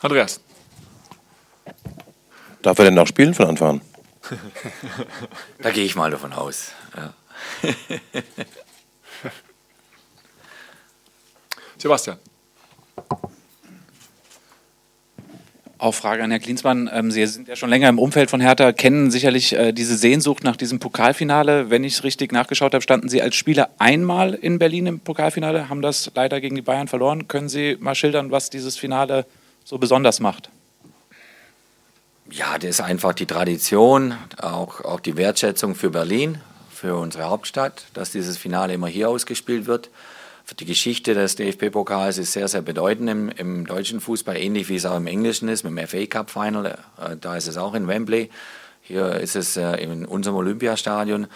Andreas. 0.02 0.40
Darf 2.62 2.78
er 2.78 2.86
denn 2.86 2.94
noch 2.94 3.08
spielen 3.08 3.34
von 3.34 3.48
Anfang 3.48 3.70
an? 3.70 3.82
da 5.64 5.72
gehe 5.72 5.86
ich 5.86 5.96
mal 5.96 6.12
davon 6.12 6.32
aus. 6.32 6.74
Ja. 6.96 7.16
Sebastian. 11.80 12.20
Auch 15.80 15.96
Frage 15.96 16.22
an 16.22 16.30
Herrn 16.30 16.42
Klinsmann. 16.42 16.90
Ähm, 16.94 17.10
Sie 17.10 17.26
sind 17.26 17.48
ja 17.48 17.56
schon 17.56 17.70
länger 17.70 17.88
im 17.88 18.00
Umfeld 18.00 18.30
von 18.30 18.42
Hertha, 18.42 18.74
kennen 18.74 19.12
sicherlich 19.12 19.54
äh, 19.54 19.72
diese 19.72 19.96
Sehnsucht 19.96 20.44
nach 20.44 20.58
diesem 20.58 20.80
Pokalfinale. 20.80 21.70
Wenn 21.70 21.86
ich 21.86 21.94
es 21.94 22.04
richtig 22.04 22.34
nachgeschaut 22.34 22.74
habe, 22.74 22.81
standen 22.81 23.08
Sie 23.08 23.22
als 23.22 23.38
Spieler 23.38 23.70
einmal 23.78 24.34
in 24.34 24.60
Berlin 24.60 24.88
im 24.88 25.00
Pokalfinale, 25.00 25.70
haben 25.70 25.81
das 25.81 26.12
leider 26.16 26.42
gegen 26.42 26.58
die 26.58 26.62
Bayern 26.62 26.90
verloren. 26.90 27.30
Können 27.30 27.48
Sie 27.48 27.78
mal 27.80 27.96
schildern, 27.96 28.30
was 28.30 28.50
dieses 28.50 28.78
Finale 28.78 29.26
so 29.64 29.78
besonders 29.78 30.20
macht? 30.20 30.50
Ja, 32.30 32.58
das 32.58 32.72
ist 32.72 32.82
einfach 32.82 33.14
die 33.14 33.25
Tradition, 33.25 34.16
auch, 34.38 34.84
auch 34.84 35.00
die 35.00 35.16
Wertschätzung 35.16 35.75
für 35.75 35.92
Berlin, 35.92 36.40
für 36.70 36.98
unsere 36.98 37.30
Hauptstadt, 37.30 37.86
dass 37.94 38.12
dieses 38.12 38.38
Finale 38.38 38.74
immer 38.74 38.88
hier 38.88 39.08
ausgespielt 39.08 39.66
wird 39.66 39.90
die 40.57 40.66
Geschichte 40.66 41.13
des 41.13 41.36
DFB-Pokals 41.36 42.18
ist 42.18 42.34
sehr, 42.34 42.48
sehr 42.48 42.62
bedeutend 42.62 43.10
im, 43.10 43.30
im, 43.30 43.66
deutschen 43.66 44.00
Fußball, 44.00 44.38
ähnlich 44.38 44.69
wie 44.69 44.75
es 44.75 44.86
auch 44.86 44.98
im 44.98 45.07
Englischen 45.07 45.50
ist, 45.50 45.63
mit 45.63 45.78
dem 45.78 45.88
FA 45.88 46.06
Cup 46.06 46.30
Final. 46.30 46.78
Äh, 46.98 47.18
da 47.19 47.36
ist 47.36 47.48
es 47.48 47.57
auch 47.57 47.74
in 47.74 47.88
Wembley. 47.88 48.30
Hier 48.81 49.16
ist 49.16 49.36
es 49.36 49.57
äh, 49.57 49.75
in 49.75 50.06
unserem 50.06 50.38
Olympiastadion. 50.38 51.28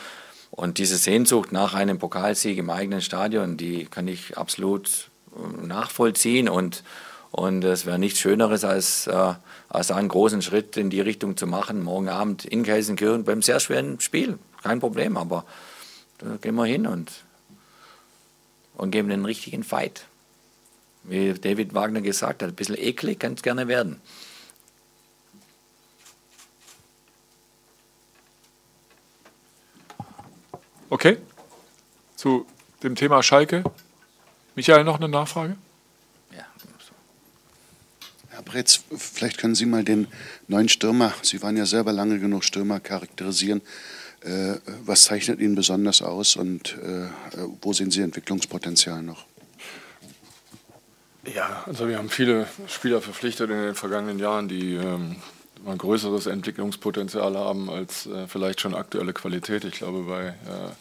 Und 0.51 0.77
diese 0.77 0.97
Sehnsucht 0.97 1.51
nach 1.51 1.73
einem 1.73 1.99
Pokalsieg 1.99 2.57
im 2.57 2.69
eigenen 2.69 3.01
Stadion, 3.01 3.57
die 3.57 3.85
kann 3.85 4.07
ich 4.07 4.37
absolut 4.37 5.09
äh, 5.35 5.65
nachvollziehen. 5.65 6.49
Und, 6.49 6.83
und 7.31 7.63
es 7.63 7.85
wäre 7.85 7.99
nichts 7.99 8.19
Schöneres, 8.19 8.63
als, 8.63 9.09
als 9.67 9.91
einen 9.91 10.07
großen 10.07 10.41
Schritt 10.41 10.77
in 10.77 10.91
die 10.91 11.01
Richtung 11.01 11.35
zu 11.35 11.47
machen, 11.47 11.81
morgen 11.81 12.09
Abend 12.09 12.45
in 12.45 12.63
Gelsenkirchen 12.63 13.23
beim 13.23 13.41
sehr 13.41 13.59
schweren 13.59 13.99
Spiel. 13.99 14.37
Kein 14.61 14.79
Problem, 14.79 15.17
aber 15.17 15.45
da 16.19 16.37
gehen 16.39 16.55
wir 16.55 16.65
hin 16.65 16.85
und 16.85 17.11
und 18.75 18.91
geben 18.91 19.09
den 19.09 19.25
richtigen 19.25 19.63
Fight. 19.63 20.05
Wie 21.03 21.33
David 21.33 21.73
Wagner 21.73 22.01
gesagt 22.01 22.41
hat, 22.41 22.49
ein 22.49 22.55
bisschen 22.55 22.77
eklig 22.77 23.19
kann 23.19 23.33
es 23.33 23.43
gerne 23.43 23.67
werden. 23.67 24.01
Okay. 30.89 31.17
Zu 32.15 32.45
dem 32.83 32.95
Thema 32.95 33.23
Schalke. 33.23 33.63
Michael, 34.55 34.83
noch 34.83 34.97
eine 34.97 35.09
Nachfrage? 35.09 35.57
Ja. 36.31 36.45
Herr 38.29 38.43
Bretz, 38.43 38.83
vielleicht 38.95 39.39
können 39.39 39.55
Sie 39.55 39.65
mal 39.65 39.83
den 39.83 40.07
neuen 40.47 40.69
Stürmer, 40.69 41.13
Sie 41.23 41.41
waren 41.41 41.57
ja 41.57 41.65
selber 41.65 41.91
lange 41.93 42.19
genug 42.19 42.43
Stürmer, 42.43 42.79
charakterisieren. 42.79 43.61
Äh, 44.23 44.55
was 44.85 45.03
zeichnet 45.03 45.39
ihn 45.39 45.55
besonders 45.55 46.01
aus 46.01 46.35
und 46.35 46.77
äh, 46.77 47.07
wo 47.61 47.73
sehen 47.73 47.91
Sie 47.91 48.01
Entwicklungspotenzial 48.01 49.03
noch? 49.03 49.25
Ja, 51.25 51.63
also 51.65 51.87
wir 51.87 51.97
haben 51.97 52.09
viele 52.09 52.47
Spieler 52.67 53.01
verpflichtet 53.01 53.49
in 53.49 53.57
den 53.57 53.75
vergangenen 53.75 54.19
Jahren, 54.19 54.47
die 54.47 54.75
ähm, 54.75 55.15
ein 55.65 55.77
größeres 55.77 56.27
Entwicklungspotenzial 56.27 57.37
haben 57.37 57.69
als 57.69 58.05
äh, 58.05 58.27
vielleicht 58.27 58.61
schon 58.61 58.75
aktuelle 58.75 59.13
Qualität. 59.13 59.63
Ich 59.63 59.75
glaube, 59.75 60.03
bei, 60.03 60.27
äh, 60.27 60.71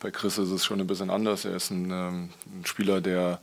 bei 0.00 0.10
Chris 0.10 0.38
ist 0.38 0.50
es 0.50 0.64
schon 0.64 0.80
ein 0.80 0.86
bisschen 0.86 1.10
anders. 1.10 1.44
Er 1.44 1.56
ist 1.56 1.70
ein, 1.70 1.90
ähm, 1.90 2.30
ein 2.46 2.64
Spieler, 2.64 3.00
der 3.00 3.40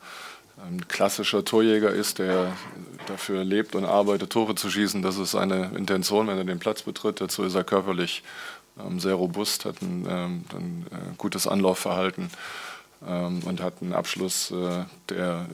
ein 0.58 0.88
klassischer 0.88 1.46
Torjäger 1.46 1.92
ist, 1.92 2.18
der 2.18 2.52
dafür 3.06 3.44
lebt 3.44 3.76
und 3.76 3.86
arbeitet, 3.86 4.32
Tore 4.32 4.56
zu 4.56 4.72
schießen. 4.72 5.04
Das 5.04 5.18
ist 5.18 5.32
seine 5.32 5.72
Intention, 5.76 6.28
wenn 6.28 6.38
er 6.38 6.46
den 6.46 6.58
Platz 6.58 6.82
betritt. 6.82 7.22
Dazu 7.22 7.44
ist 7.44 7.54
er 7.54 7.64
körperlich 7.64 8.24
ähm, 8.24 8.57
sehr 8.98 9.15
robust, 9.15 9.65
hat 9.65 9.81
ein, 9.81 10.05
ähm, 10.10 10.43
ein 10.53 10.86
äh, 10.91 11.15
gutes 11.17 11.48
Anlaufverhalten 11.48 12.29
ähm, 13.05 13.41
und 13.46 13.62
hat 13.62 13.81
einen 13.81 13.93
Abschluss, 13.93 14.51
äh, 14.51 14.86
der, 15.10 15.48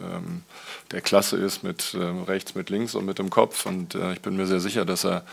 der 0.92 1.02
klasse 1.02 1.38
ist 1.38 1.64
mit 1.64 1.96
rechts, 1.96 2.56
mit 2.56 2.70
links 2.70 2.96
und 2.96 3.06
mit 3.06 3.20
dem 3.20 3.30
Kopf. 3.30 3.66
Und 3.66 3.96
äh, 3.96 4.14
ich 4.14 4.22
bin 4.22 4.36
mir 4.36 4.48
sehr 4.48 4.60
sicher, 4.60 4.86
dass 4.86 5.04
er 5.04 5.24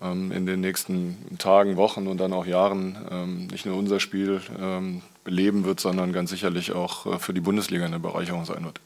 in 0.00 0.46
den 0.46 0.62
nächsten 0.62 1.38
Tagen, 1.38 1.76
Wochen 1.76 2.08
und 2.08 2.16
dann 2.16 2.32
auch 2.32 2.46
Jahren 2.46 3.46
nicht 3.52 3.66
nur 3.66 3.76
unser 3.76 4.00
Spiel 4.00 4.40
beleben 5.22 5.64
wird, 5.64 5.78
sondern 5.78 6.12
ganz 6.12 6.30
sicherlich 6.30 6.72
auch 6.72 7.20
für 7.20 7.32
die 7.32 7.42
Bundesliga 7.42 7.84
eine 7.84 8.00
Bereicherung 8.00 8.44
sein 8.44 8.64
wird. 8.64 8.80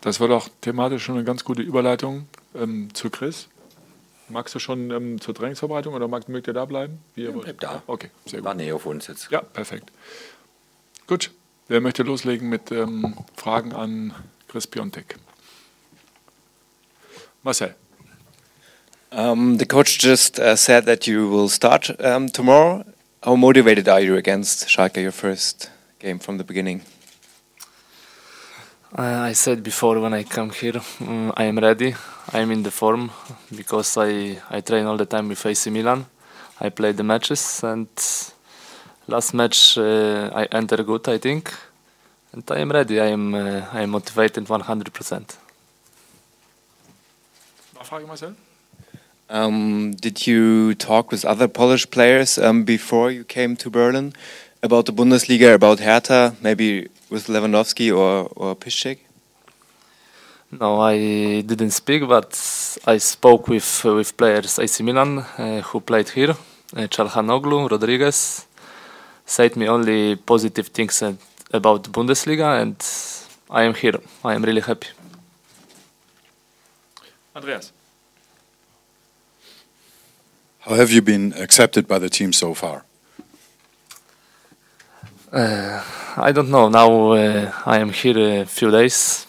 Das 0.00 0.20
war 0.20 0.28
doch 0.28 0.48
thematisch 0.60 1.04
schon 1.04 1.14
eine 1.14 1.24
ganz 1.24 1.44
gute 1.44 1.62
Überleitung 1.62 2.26
ähm, 2.54 2.92
zu 2.92 3.08
Chris. 3.08 3.48
Magst 4.30 4.54
du 4.54 4.58
schon 4.58 4.90
ähm, 4.90 5.20
zur 5.20 5.34
Trainingsvorbereitung 5.34 5.94
oder 5.94 6.08
mag, 6.08 6.28
mögt 6.28 6.46
ihr 6.46 6.54
da 6.54 6.64
bleiben? 6.64 7.00
Wie 7.14 7.22
ihr 7.22 7.30
ja, 7.30 7.36
bleibt 7.36 7.62
da. 7.62 7.82
Okay, 7.86 8.10
sehr 8.26 8.40
gut. 8.40 8.46
War 8.46 8.54
näher 8.54 8.76
auf 8.76 8.86
uns 8.86 9.08
jetzt. 9.08 9.30
Ja, 9.30 9.40
perfekt. 9.42 9.90
Gut, 11.06 11.30
wer 11.68 11.80
möchte 11.80 12.04
loslegen 12.04 12.48
mit 12.48 12.70
ähm, 12.70 13.16
Fragen 13.36 13.72
an 13.72 14.14
Chris 14.48 14.66
Piontek? 14.66 15.16
Marcel. 17.42 17.74
Um, 19.10 19.58
the 19.58 19.66
coach 19.66 19.98
just 19.98 20.38
uh, 20.38 20.54
said 20.54 20.86
that 20.86 21.06
you 21.06 21.28
will 21.28 21.48
start 21.48 21.90
um, 22.00 22.28
tomorrow. 22.28 22.84
How 23.24 23.34
motivated 23.34 23.88
are 23.88 24.00
you 24.00 24.16
against 24.16 24.68
Schalke, 24.68 25.02
your 25.02 25.12
first 25.12 25.70
game 25.98 26.20
from 26.20 26.38
the 26.38 26.44
beginning? 26.44 26.82
Uh, 28.92 29.20
I 29.22 29.34
said 29.34 29.62
before 29.62 30.00
when 30.00 30.12
I 30.14 30.24
come 30.24 30.50
here, 30.50 30.80
um, 31.00 31.32
I 31.36 31.44
am 31.44 31.60
ready. 31.60 31.94
I 32.32 32.40
am 32.40 32.50
in 32.50 32.64
the 32.64 32.72
form 32.72 33.12
because 33.54 33.96
I, 33.96 34.36
I 34.50 34.60
train 34.62 34.84
all 34.84 34.96
the 34.96 35.06
time 35.06 35.28
with 35.28 35.46
AC 35.46 35.70
Milan. 35.70 36.06
I 36.60 36.70
play 36.70 36.90
the 36.90 37.04
matches 37.04 37.62
and 37.62 37.86
last 39.06 39.32
match 39.32 39.78
uh, 39.78 40.30
I 40.34 40.46
enter 40.50 40.82
good, 40.82 41.08
I 41.08 41.18
think, 41.18 41.54
and 42.32 42.42
I 42.50 42.58
am 42.58 42.72
ready. 42.72 43.00
I 43.00 43.06
am 43.06 43.32
uh, 43.32 43.62
I 43.72 43.82
am 43.82 43.90
motivated 43.90 44.46
100%. 44.46 45.36
Um, 49.28 49.92
did 49.92 50.26
you 50.26 50.74
talk 50.74 51.12
with 51.12 51.24
other 51.24 51.46
Polish 51.46 51.88
players 51.88 52.38
um, 52.38 52.64
before 52.64 53.12
you 53.12 53.22
came 53.22 53.54
to 53.58 53.70
Berlin 53.70 54.14
about 54.64 54.86
the 54.86 54.92
Bundesliga, 54.92 55.54
about 55.54 55.78
Hertha, 55.78 56.34
maybe 56.42 56.88
with 57.10 57.26
Lewandowski 57.28 57.90
or, 57.90 58.30
or 58.36 58.56
Piszczek? 58.56 58.98
No, 60.52 60.80
I 60.80 61.42
didn't 61.42 61.70
speak, 61.70 62.08
but 62.08 62.32
I 62.84 62.98
spoke 62.98 63.48
with 63.48 63.84
uh, 63.84 63.94
with 63.94 64.16
players 64.16 64.58
AC 64.58 64.82
Milan 64.82 65.18
uh, 65.18 65.60
who 65.60 65.80
played 65.80 66.08
here, 66.08 66.34
uh, 66.76 66.88
Çalhanoğlu, 66.88 67.68
Rodriguez, 67.70 68.46
said 69.26 69.56
me 69.56 69.68
only 69.68 70.16
positive 70.16 70.68
things 70.68 71.02
uh, 71.02 71.12
about 71.52 71.92
Bundesliga, 71.92 72.60
and 72.60 72.76
I 73.48 73.62
am 73.62 73.74
here. 73.74 74.00
I 74.24 74.34
am 74.34 74.42
really 74.42 74.60
happy. 74.60 74.88
Andreas. 77.36 77.72
How 80.60 80.74
have 80.74 80.90
you 80.90 81.00
been 81.00 81.32
accepted 81.34 81.86
by 81.86 81.98
the 81.98 82.10
team 82.10 82.32
so 82.32 82.54
far? 82.54 82.84
Uh, 85.32 85.80
I 86.16 86.32
don't 86.32 86.50
know. 86.50 86.68
Now 86.68 87.12
uh, 87.12 87.52
I 87.66 87.78
am 87.78 87.90
here 87.90 88.42
a 88.42 88.44
few 88.44 88.70
days. 88.70 89.26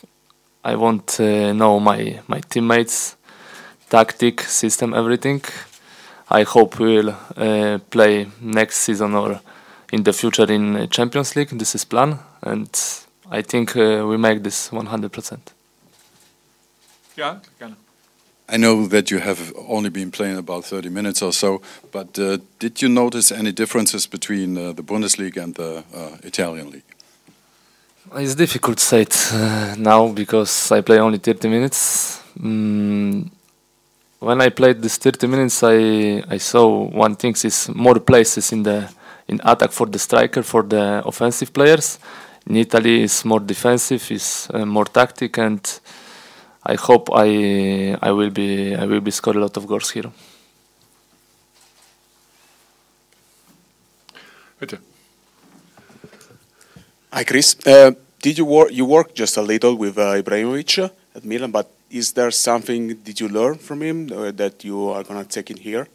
I 0.63 0.75
want 0.75 1.07
to 1.17 1.53
know 1.53 1.79
my 1.79 2.19
my 2.27 2.41
teammates, 2.41 3.15
tactic, 3.89 4.41
system, 4.41 4.93
everything. 4.93 5.43
I 6.29 6.43
hope 6.43 6.79
we 6.79 6.95
will 6.97 7.15
uh, 7.35 7.79
play 7.89 8.27
next 8.41 8.77
season 8.77 9.15
or 9.15 9.41
in 9.91 10.03
the 10.03 10.13
future 10.13 10.51
in 10.51 10.87
Champions 10.89 11.35
League. 11.35 11.49
This 11.49 11.75
is 11.75 11.85
plan, 11.85 12.19
and 12.41 12.69
I 13.29 13.41
think 13.41 13.75
uh, 13.75 14.05
we 14.07 14.17
make 14.17 14.41
this 14.43 14.69
100%. 14.71 15.37
Ja, 17.15 17.41
gerne. 17.59 17.75
I 18.53 18.57
know 18.57 18.85
that 18.87 19.09
you 19.09 19.19
have 19.19 19.53
only 19.69 19.89
been 19.89 20.11
playing 20.11 20.37
about 20.37 20.65
30 20.65 20.89
minutes 20.89 21.21
or 21.21 21.31
so, 21.31 21.61
but 21.91 22.19
uh, 22.19 22.37
did 22.59 22.81
you 22.81 22.89
notice 22.89 23.31
any 23.31 23.53
differences 23.53 24.07
between 24.07 24.57
uh, 24.57 24.73
the 24.73 24.83
Bundesliga 24.83 25.41
and 25.41 25.55
the 25.55 25.85
uh, 25.95 26.17
Italian 26.23 26.69
league? 26.69 26.83
It's 28.13 28.35
difficult 28.35 28.79
to 28.79 28.83
say 28.83 29.01
it 29.03 29.29
uh, 29.31 29.75
now 29.77 30.09
because 30.09 30.69
I 30.69 30.81
play 30.81 30.99
only 30.99 31.19
30 31.19 31.47
minutes. 31.47 32.21
Mm, 32.37 33.31
when 34.19 34.41
I 34.41 34.49
played 34.49 34.81
this 34.81 34.97
30 34.97 35.27
minutes, 35.27 35.63
I 35.63 36.21
I 36.29 36.37
saw 36.37 36.89
one 36.89 37.15
thing 37.15 37.35
is 37.45 37.69
more 37.73 37.99
places 38.01 38.51
in 38.51 38.63
the 38.63 38.89
in 39.29 39.39
attack 39.45 39.71
for 39.71 39.87
the 39.87 39.99
striker 39.99 40.43
for 40.43 40.63
the 40.63 41.01
offensive 41.05 41.53
players. 41.53 41.99
In 42.45 42.57
Italy, 42.57 43.03
it's 43.03 43.23
more 43.23 43.39
defensive, 43.39 44.11
is 44.11 44.49
uh, 44.53 44.65
more 44.65 44.85
tactic, 44.85 45.37
and 45.37 45.61
I 46.63 46.75
hope 46.75 47.09
I 47.13 47.97
I 48.01 48.11
will 48.11 48.29
be 48.29 48.75
I 48.75 48.85
will 48.85 49.01
be 49.01 49.11
score 49.11 49.35
a 49.35 49.39
lot 49.39 49.57
of 49.57 49.67
goals 49.67 49.91
here. 49.91 50.11
Bitte. 54.59 54.77
Hi, 57.11 57.23
Chris. 57.23 57.55
Uh, 57.65 57.91
did 58.21 58.37
you 58.37 58.45
work? 58.45 58.71
You 58.71 58.85
worked 58.85 59.15
just 59.15 59.37
a 59.37 59.41
little 59.41 59.75
with 59.75 59.97
uh, 59.97 60.21
Ibrahimovic 60.21 60.91
at 61.15 61.25
Milan, 61.25 61.51
but 61.51 61.67
is 61.89 62.13
there 62.13 62.31
something 62.31 62.95
did 63.03 63.19
you 63.19 63.27
learn 63.27 63.55
from 63.55 63.81
him 63.81 64.09
uh, 64.11 64.31
that 64.31 64.63
you 64.63 64.89
are 64.89 65.03
gonna 65.03 65.25
take 65.25 65.49
in 65.49 65.57
here? 65.57 65.87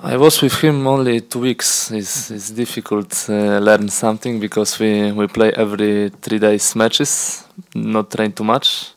I 0.00 0.16
was 0.16 0.40
with 0.40 0.54
him 0.60 0.86
only 0.86 1.22
two 1.22 1.40
weeks. 1.40 1.90
It's, 1.90 2.30
it's 2.30 2.50
difficult 2.50 3.26
uh, 3.28 3.58
learn 3.58 3.88
something 3.88 4.38
because 4.38 4.78
we, 4.78 5.10
we 5.10 5.26
play 5.26 5.52
every 5.52 6.10
three 6.10 6.38
days 6.38 6.76
matches, 6.76 7.47
not 7.74 8.10
train 8.10 8.32
too 8.32 8.44
much. 8.44 8.92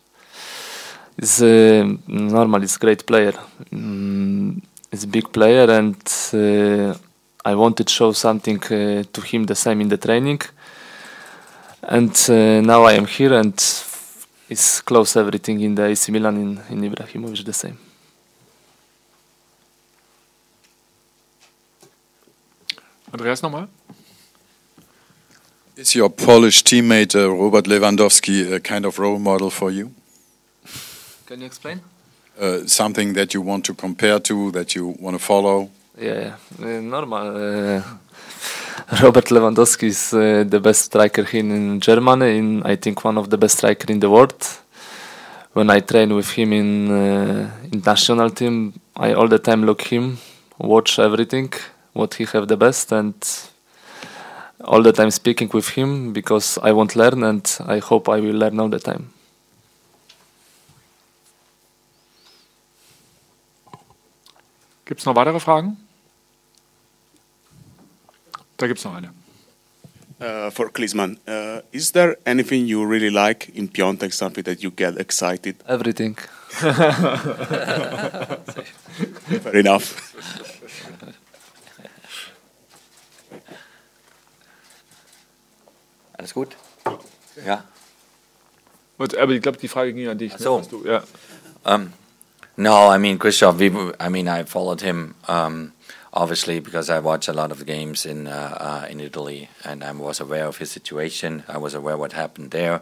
It's 1.18 1.42
uh, 1.42 1.86
normal. 2.08 2.64
It's 2.64 2.78
great 2.78 3.06
player. 3.06 3.34
Mm, 3.72 4.62
it's 4.92 5.04
a 5.04 5.08
big 5.08 5.32
player, 5.32 5.70
and 5.70 5.96
uh, 6.34 6.96
I 7.46 7.56
wanted 7.56 7.88
to 7.88 7.94
show 7.94 8.12
something 8.12 8.58
uh, 8.64 9.04
to 9.12 9.22
him 9.22 9.46
the 9.46 9.56
same 9.56 9.82
in 9.82 9.90
the 9.90 9.98
training. 9.98 10.42
And 11.84 12.16
uh, 12.30 12.62
now 12.62 12.84
I 12.84 12.94
am 12.94 13.06
here, 13.06 13.34
and 13.34 13.54
it's 14.50 14.82
close 14.82 15.16
everything 15.16 15.62
in 15.62 15.76
the 15.76 15.86
AC 15.86 16.12
Milan 16.12 16.38
in, 16.38 16.62
in 16.70 16.92
Ibrahimovic 16.92 17.44
the 17.46 17.54
same. 17.54 17.78
Andreas 23.14 23.42
nochmal. 23.42 23.68
Is 25.82 25.96
your 25.96 26.12
Polish 26.12 26.64
teammate 26.64 27.16
uh, 27.16 27.28
Robert 27.28 27.66
Lewandowski 27.66 28.54
a 28.54 28.60
kind 28.60 28.86
of 28.86 29.00
role 29.00 29.18
model 29.18 29.50
for 29.50 29.72
you? 29.72 29.92
Can 31.26 31.40
you 31.40 31.48
explain? 31.48 31.82
Uh, 32.40 32.68
something 32.68 33.14
that 33.14 33.34
you 33.34 33.42
want 33.42 33.66
to 33.66 33.74
compare 33.74 34.20
to, 34.20 34.52
that 34.52 34.76
you 34.76 34.96
want 35.00 35.16
to 35.18 35.24
follow? 35.24 35.72
Yeah, 36.00 36.36
uh, 36.62 36.66
normal. 36.82 37.36
Uh, 37.36 37.84
Robert 39.02 39.26
Lewandowski 39.32 39.88
is 39.88 40.14
uh, 40.14 40.44
the 40.48 40.60
best 40.60 40.82
striker 40.84 41.24
here 41.24 41.40
in 41.40 41.80
Germany, 41.80 42.38
in 42.38 42.62
I 42.64 42.76
think 42.76 43.04
one 43.04 43.18
of 43.18 43.32
the 43.32 43.40
best 43.40 43.58
striker 43.58 43.92
in 43.92 44.00
the 44.02 44.10
world. 44.12 44.40
When 45.54 45.72
I 45.72 45.80
train 45.80 46.14
with 46.14 46.30
him 46.30 46.54
in 46.54 46.92
uh, 46.92 47.50
in 47.72 47.82
national 47.84 48.30
team, 48.30 48.74
I 48.96 49.14
all 49.14 49.28
the 49.28 49.40
time 49.40 49.66
look 49.66 49.82
him, 49.82 50.20
watch 50.60 51.00
everything, 51.00 51.52
what 51.94 52.14
he 52.14 52.26
have 52.26 52.48
the 52.48 52.58
best, 52.58 52.92
and 52.92 53.16
all 54.64 54.84
the 54.84 54.92
time 54.92 55.12
speaking 55.12 55.50
with 55.54 55.70
him 55.70 56.14
because 56.14 56.58
I 56.62 56.72
want 56.72 56.92
to 56.92 57.00
learn 57.00 57.24
and 57.24 57.58
I 57.66 57.80
hope 57.80 58.10
I 58.10 58.20
will 58.20 58.36
learn 58.36 58.60
all 58.60 58.70
the 58.70 58.80
time. 58.80 59.10
Gibt 64.86 65.00
es 65.00 65.06
noch 65.06 65.16
weitere 65.16 65.40
Fragen? 65.40 65.78
Da 68.58 68.68
gibt 68.68 68.80
es 68.80 68.86
noch 68.86 68.94
eine. 68.94 69.14
Uh, 70.20 70.52
for 70.52 70.70
Klinsmann, 70.70 71.18
uh, 71.28 71.62
is 71.72 71.94
there 71.94 72.16
anything 72.26 72.68
you 72.68 72.86
really 72.86 73.10
like 73.10 73.50
in 73.56 73.68
Piontek, 73.68 74.14
something 74.14 74.44
that 74.44 74.62
you 74.62 74.70
get 74.70 75.00
excited? 75.00 75.56
Everything. 75.68 76.16
Fair 79.42 79.56
enough. 79.56 80.14
Alles 86.22 86.36
gut? 86.36 86.56
Ja. 87.44 87.64
Aber 89.00 89.32
ich 89.32 89.42
glaube, 89.42 89.58
die 89.58 89.68
Frage 89.68 89.92
ging 89.92 90.08
an 90.08 90.20
dich. 90.20 90.34
So. 90.38 90.60
Ne? 90.60 90.68
Du, 90.70 90.86
ja. 90.86 91.02
Um, 91.66 91.94
no, 92.58 92.94
I 92.94 93.00
mean 93.00 93.18
Christoph. 93.18 93.58
We, 93.58 93.72
I 94.00 94.10
mean, 94.10 94.28
I 94.28 94.44
followed 94.44 94.82
him 94.82 95.16
um, 95.28 95.72
obviously 96.14 96.60
because 96.60 96.92
I 96.92 97.00
watch 97.00 97.28
a 97.28 97.34
lot 97.34 97.52
of 97.52 97.66
games 97.66 98.06
in 98.06 98.28
uh, 98.28 98.84
uh, 98.84 98.88
in 98.88 99.00
Italy, 99.00 99.50
and 99.64 99.84
I 99.84 99.92
was 99.94 100.20
aware 100.20 100.46
of 100.46 100.58
his 100.60 100.70
situation. 100.70 101.44
I 101.48 101.58
was 101.58 101.74
aware 101.74 101.98
what 101.98 102.14
happened 102.14 102.52
there. 102.52 102.82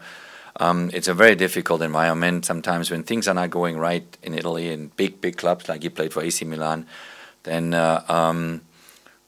Um, 0.57 0.89
it's 0.93 1.07
a 1.07 1.13
very 1.13 1.35
difficult 1.35 1.81
environment 1.81 2.43
sometimes 2.43 2.91
when 2.91 3.03
things 3.03 3.25
are 3.29 3.35
not 3.35 3.51
going 3.51 3.77
right 3.77 4.17
in 4.21 4.33
Italy 4.33 4.69
in 4.69 4.91
big 4.97 5.21
big 5.21 5.37
clubs 5.37 5.69
like 5.69 5.83
he 5.83 5.89
played 5.89 6.11
for 6.11 6.21
AC 6.21 6.43
Milan. 6.43 6.85
Then 7.43 7.73
uh, 7.73 8.03
um, 8.09 8.59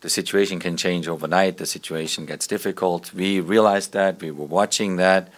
the 0.02 0.10
situation 0.10 0.60
can 0.60 0.78
change 0.78 1.08
overnight. 1.08 1.58
The 1.58 1.66
situation 1.66 2.26
gets 2.26 2.48
difficult. 2.48 3.14
We 3.14 3.40
realized 3.40 3.94
that. 3.94 4.22
We 4.22 4.32
were 4.32 4.46
watching 4.46 4.98
that. 4.98 5.30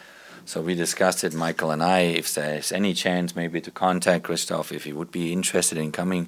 So 0.46 0.62
we 0.62 0.76
discussed 0.76 1.24
it, 1.24 1.34
Michael 1.34 1.72
and 1.72 1.82
I, 1.82 2.00
if 2.00 2.34
there's 2.34 2.74
any 2.74 2.94
chance 2.94 3.34
maybe 3.36 3.62
to 3.62 3.72
contact 3.72 4.26
Christoph 4.26 4.74
if 4.74 4.84
he 4.84 4.92
would 4.92 5.12
be 5.12 5.32
interested 5.32 5.78
in 5.78 5.92
coming 5.92 6.28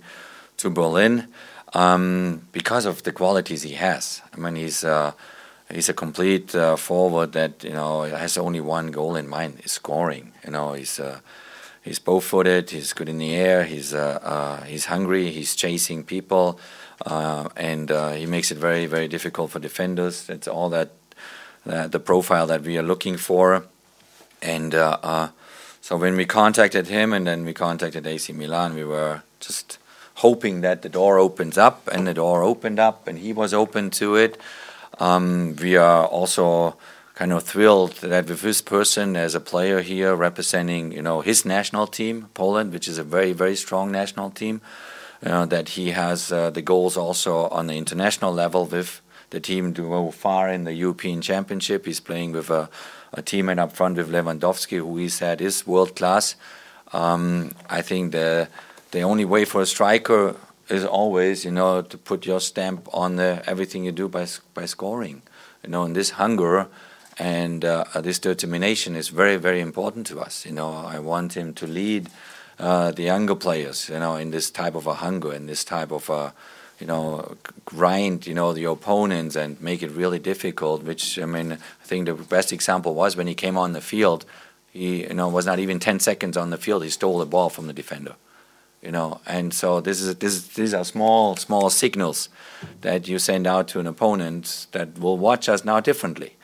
to 0.58 0.70
Berlin 0.70 1.28
um, 1.74 2.42
because 2.54 2.86
of 2.86 3.04
the 3.04 3.12
qualities 3.12 3.64
he 3.64 3.74
has. 3.74 4.22
I 4.34 4.38
mean, 4.38 4.56
he's 4.56 4.84
uh, 4.84 5.12
he's 5.70 5.90
a 5.90 5.94
complete 5.94 6.56
uh, 6.56 6.78
forward 6.78 7.34
that 7.34 7.64
you 7.64 7.74
know 7.74 8.04
has 8.04 8.38
only 8.38 8.62
one 8.62 8.92
goal 8.92 9.16
in 9.16 9.28
mind: 9.28 9.60
is 9.64 9.74
scoring. 9.74 10.32
You 10.46 10.52
know, 10.52 10.74
he's 10.74 11.00
uh, 11.00 11.20
he's 11.82 12.00
both-footed. 12.00 12.70
He's 12.70 12.94
good 12.94 13.10
in 13.10 13.18
the 13.18 13.36
air. 13.36 13.66
He's 13.66 13.94
uh, 13.94 14.20
uh, 14.24 14.62
he's 14.64 14.86
hungry. 14.86 15.32
He's 15.32 15.56
chasing 15.56 16.04
people, 16.04 16.60
uh, 17.06 17.50
and 17.56 17.90
he 18.18 18.26
makes 18.26 18.52
it 18.52 18.58
very 18.58 18.86
very 18.86 19.08
difficult 19.08 19.52
for 19.52 19.60
defenders. 19.60 20.30
It's 20.30 20.48
all 20.48 20.70
that 20.70 20.92
the 21.66 22.00
profile 22.00 22.48
that 22.48 22.62
we 22.62 22.78
are 22.78 22.84
looking 22.84 23.18
for 23.18 23.66
and 24.46 24.76
uh, 24.76 24.98
uh, 25.02 25.30
So 25.82 25.98
when 25.98 26.16
we 26.16 26.26
contacted 26.26 26.88
him 26.88 27.14
and 27.14 27.28
then 27.28 27.46
we 27.46 27.54
contacted 27.54 28.08
AC 28.08 28.34
Milan, 28.34 28.74
we 28.74 28.84
were 28.84 29.22
just 29.40 29.78
hoping 30.16 30.62
that 30.62 30.82
the 30.82 30.90
door 30.90 31.20
opens 31.20 31.58
up, 31.58 31.88
and 31.92 32.08
the 32.08 32.14
door 32.14 32.42
opened 32.42 32.80
up, 32.80 33.08
and 33.08 33.20
he 33.20 33.34
was 33.34 33.54
open 33.54 33.90
to 33.90 34.16
it. 34.16 34.38
Um, 35.00 35.56
we 35.62 35.76
are 35.76 36.06
also 36.06 36.78
kind 37.16 37.34
of 37.34 37.44
thrilled 37.44 37.96
that 38.02 38.30
with 38.30 38.42
this 38.42 38.62
person 38.62 39.16
as 39.16 39.36
a 39.36 39.40
player 39.40 39.82
here 39.82 40.16
representing, 40.16 40.94
you 40.94 41.02
know, 41.02 41.22
his 41.22 41.46
national 41.46 41.88
team, 41.88 42.30
Poland, 42.34 42.72
which 42.74 42.88
is 42.88 42.98
a 42.98 43.04
very, 43.04 43.34
very 43.34 43.56
strong 43.56 43.92
national 43.92 44.32
team, 44.32 44.62
uh, 44.62 45.05
that 45.26 45.70
he 45.70 45.92
has 45.92 46.32
uh, 46.32 46.52
the 46.52 46.62
goals 46.62 46.98
also 46.98 47.48
on 47.50 47.68
the 47.68 47.78
international 47.78 48.32
level 48.32 48.66
with 48.66 49.02
the 49.32 49.40
team 49.40 49.74
to 49.74 49.82
go 49.82 50.12
far 50.12 50.50
in 50.50 50.64
the 50.66 50.74
European 50.74 51.22
Championship. 51.22 51.86
He's 51.86 52.00
playing 52.00 52.34
with 52.34 52.50
a, 52.50 52.70
a 53.12 53.22
teammate 53.22 53.58
up 53.60 53.72
front 53.72 53.98
with 53.98 54.12
Lewandowski, 54.12 54.78
who 54.78 54.98
he 54.98 55.10
said 55.10 55.42
is 55.42 55.66
world 55.66 55.96
class. 55.96 56.36
Um, 56.94 57.52
I 57.70 57.82
think 57.82 58.12
the 58.12 58.48
the 58.92 59.02
only 59.02 59.26
way 59.26 59.46
for 59.46 59.62
a 59.62 59.66
striker 59.66 60.36
is 60.70 60.86
always, 60.86 61.44
you 61.44 61.52
know, 61.52 61.82
to 61.82 61.98
put 61.98 62.26
your 62.26 62.40
stamp 62.40 62.88
on 62.94 63.18
the, 63.18 63.44
everything 63.46 63.84
you 63.84 63.92
do 63.92 64.08
by 64.08 64.28
by 64.54 64.66
scoring. 64.66 65.22
You 65.64 65.72
know, 65.72 65.84
and 65.84 65.96
this 65.96 66.12
hunger 66.12 66.68
and 67.18 67.66
uh, 67.66 67.86
this 67.96 68.20
determination 68.20 68.96
is 68.96 69.10
very, 69.10 69.38
very 69.38 69.62
important 69.62 70.06
to 70.08 70.20
us. 70.20 70.46
You 70.46 70.52
know, 70.52 70.72
I 70.72 71.00
want 71.00 71.36
him 71.36 71.54
to 71.56 71.66
lead 71.66 72.10
uh, 72.60 72.92
the 72.92 73.04
younger 73.04 73.36
players, 73.36 73.90
you 73.90 74.00
know, 74.00 74.16
in 74.16 74.32
this 74.32 74.50
type 74.50 74.76
of 74.76 74.88
a 74.88 74.96
hunger, 74.96 75.34
in 75.34 75.48
this 75.48 75.64
type 75.64 75.92
of 75.92 76.10
a, 76.10 76.34
you 76.80 76.88
know, 76.88 77.36
grind, 77.66 78.28
you 78.28 78.34
know, 78.34 78.54
the 78.54 78.66
opponents 78.66 79.36
and 79.36 79.60
make 79.62 79.82
it 79.84 79.92
really 79.92 80.20
difficult. 80.20 80.84
Which 80.84 81.20
I 81.20 81.26
mean, 81.26 81.54
I 81.54 81.86
think 81.86 82.06
the 82.06 82.14
best 82.14 82.54
example 82.54 82.94
was 82.94 83.16
when 83.16 83.28
he 83.28 83.36
came 83.36 83.58
on 83.58 83.74
the 83.74 83.82
field. 83.82 84.26
He, 84.72 85.04
you 85.04 85.14
know, 85.14 85.30
was 85.30 85.46
not 85.46 85.60
even 85.60 85.80
10 85.80 86.00
seconds 86.02 86.36
on 86.36 86.50
the 86.50 86.58
field. 86.58 86.84
He 86.84 86.90
stole 86.90 87.20
the 87.20 87.26
ball 87.26 87.50
from 87.50 87.68
the 87.68 87.74
defender 87.74 88.16
you 88.86 88.92
know 88.92 89.20
and 89.26 89.54
so 89.54 89.82
this 89.82 90.00
is 90.00 90.16
this 90.18 90.48
these 90.50 90.74
are 90.74 90.86
small 90.86 91.36
small 91.36 91.70
signals 91.70 92.30
that 92.82 93.08
you 93.08 93.18
send 93.18 93.48
out 93.48 93.68
to 93.68 93.80
an 93.80 93.88
opponent 93.88 94.68
that 94.72 95.00
will 95.00 95.18
watch 95.18 95.50
us 95.50 95.66
now 95.66 95.80
differently 95.80 96.36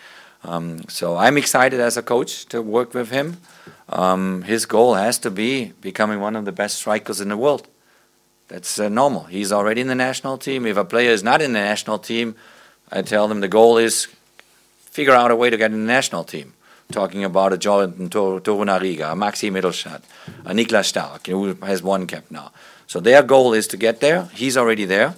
um, 0.44 0.82
so 0.88 1.18
i'm 1.18 1.38
excited 1.38 1.80
as 1.80 1.98
a 1.98 2.02
coach 2.02 2.46
to 2.46 2.62
work 2.62 2.94
with 2.94 3.10
him 3.10 3.38
um, 3.90 4.44
his 4.44 4.66
goal 4.66 4.96
has 4.96 5.18
to 5.18 5.30
be 5.30 5.74
becoming 5.82 6.20
one 6.20 6.36
of 6.36 6.46
the 6.46 6.52
best 6.52 6.78
strikers 6.78 7.22
in 7.22 7.30
the 7.30 7.38
world 7.38 7.68
that's 8.48 8.80
uh, 8.80 8.90
normal 8.90 9.24
he's 9.26 9.52
already 9.52 9.82
in 9.82 9.88
the 9.88 9.96
national 9.96 10.38
team 10.38 10.66
if 10.66 10.78
a 10.78 10.86
player 10.86 11.12
is 11.12 11.24
not 11.24 11.42
in 11.42 11.54
the 11.54 11.60
national 11.60 12.00
team 12.00 12.36
i 12.92 13.02
tell 13.02 13.28
them 13.28 13.42
the 13.42 13.48
goal 13.48 13.78
is 13.78 14.08
figure 14.80 15.14
out 15.14 15.32
a 15.32 15.36
way 15.36 15.50
to 15.50 15.58
get 15.58 15.72
in 15.72 15.86
the 15.86 15.94
national 15.94 16.24
team 16.24 16.54
talking 16.92 17.24
about 17.24 17.54
a 17.54 17.58
Jonathan 17.58 18.10
Torunariga, 18.10 19.14
a 19.14 19.16
Maxi 19.16 19.50
Mittelstadt, 19.50 20.02
a 20.46 20.54
Niklas 20.54 20.86
Stark, 20.86 21.28
who 21.28 21.56
has 21.56 21.82
one 21.82 22.06
cap 22.06 22.26
now. 22.30 22.52
So 22.88 23.00
their 23.00 23.24
goal 23.24 23.54
is 23.54 23.68
to 23.68 23.78
get 23.78 24.02
there. 24.02 24.26
He's 24.34 24.58
already 24.58 24.86
there. 24.86 25.16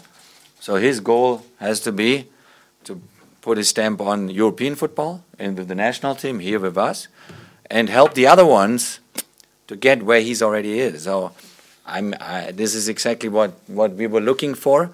So 0.60 0.76
his 0.76 1.00
goal 1.00 1.44
has 1.60 1.80
to 1.82 1.92
be 1.92 2.28
to 2.86 3.02
put 3.44 3.58
his 3.58 3.68
stamp 3.68 4.00
on 4.00 4.30
European 4.30 4.74
football 4.74 5.22
and 5.38 5.58
with 5.58 5.68
the 5.68 5.76
national 5.76 6.16
team 6.16 6.40
here 6.40 6.60
with 6.60 6.78
us 6.78 7.10
and 7.70 7.90
help 7.90 8.14
the 8.14 8.26
other 8.26 8.46
ones 8.46 9.00
to 9.68 9.76
get 9.76 10.02
where 10.02 10.22
he's 10.22 10.42
already 10.42 10.80
is. 10.80 11.04
So 11.04 11.34
I'm, 11.86 12.16
I, 12.22 12.52
this 12.52 12.74
is 12.74 12.88
exactly 12.88 13.28
what, 13.28 13.52
what 13.68 13.92
we 13.96 14.08
were 14.08 14.22
looking 14.22 14.56
for. 14.56 14.92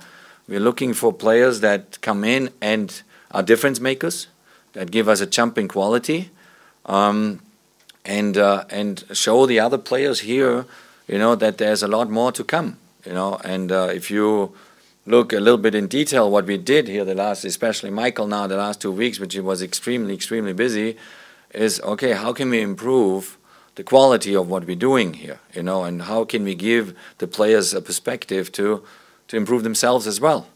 We're 0.47 0.59
looking 0.59 0.95
for 0.95 1.13
players 1.13 1.59
that 1.59 2.01
come 2.01 2.23
in 2.23 2.49
and 2.59 3.01
are 3.29 3.43
difference 3.43 3.79
makers, 3.79 4.27
that 4.73 4.89
give 4.89 5.07
us 5.07 5.21
a 5.21 5.27
jump 5.27 5.59
in 5.59 5.67
quality, 5.67 6.31
um, 6.87 7.41
and 8.03 8.35
uh, 8.35 8.63
and 8.71 9.03
show 9.13 9.45
the 9.45 9.59
other 9.59 9.77
players 9.77 10.21
here, 10.21 10.65
you 11.07 11.19
know, 11.19 11.35
that 11.35 11.59
there's 11.59 11.83
a 11.83 11.87
lot 11.87 12.09
more 12.09 12.31
to 12.31 12.43
come, 12.43 12.77
you 13.05 13.13
know. 13.13 13.39
And 13.43 13.71
uh, 13.71 13.89
if 13.93 14.09
you 14.09 14.55
look 15.09 15.33
a 15.33 15.39
little 15.39 15.57
bit 15.57 15.73
in 15.73 15.87
detail 15.87 16.29
what 16.29 16.45
we 16.45 16.57
did 16.57 16.87
here 16.87 17.03
the 17.03 17.15
last, 17.15 17.43
especially 17.43 17.89
Michael 17.89 18.27
now 18.27 18.45
the 18.47 18.57
last 18.57 18.79
two 18.79 18.91
weeks, 18.91 19.19
which 19.19 19.33
he 19.33 19.39
was 19.39 19.61
extremely 19.61 20.13
extremely 20.13 20.53
busy, 20.53 20.97
is 21.53 21.81
okay. 21.81 22.13
How 22.13 22.31
can 22.33 22.49
we 22.49 22.61
improve? 22.61 23.35
the 23.75 23.83
quality 23.85 24.35
of 24.35 24.49
what 24.49 24.67
we're 24.67 24.75
doing 24.75 25.13
here, 25.13 25.39
you 25.53 25.63
know, 25.63 25.85
and 25.85 26.01
how 26.01 26.25
can 26.25 26.43
we 26.43 26.53
give 26.53 26.93
the 27.19 27.27
players 27.27 27.73
a 27.73 27.81
perspective 27.81 28.51
to 28.51 28.83
to 29.29 29.37
improve 29.37 29.63
themselves 29.63 30.05
as 30.05 30.19
well, 30.19 30.47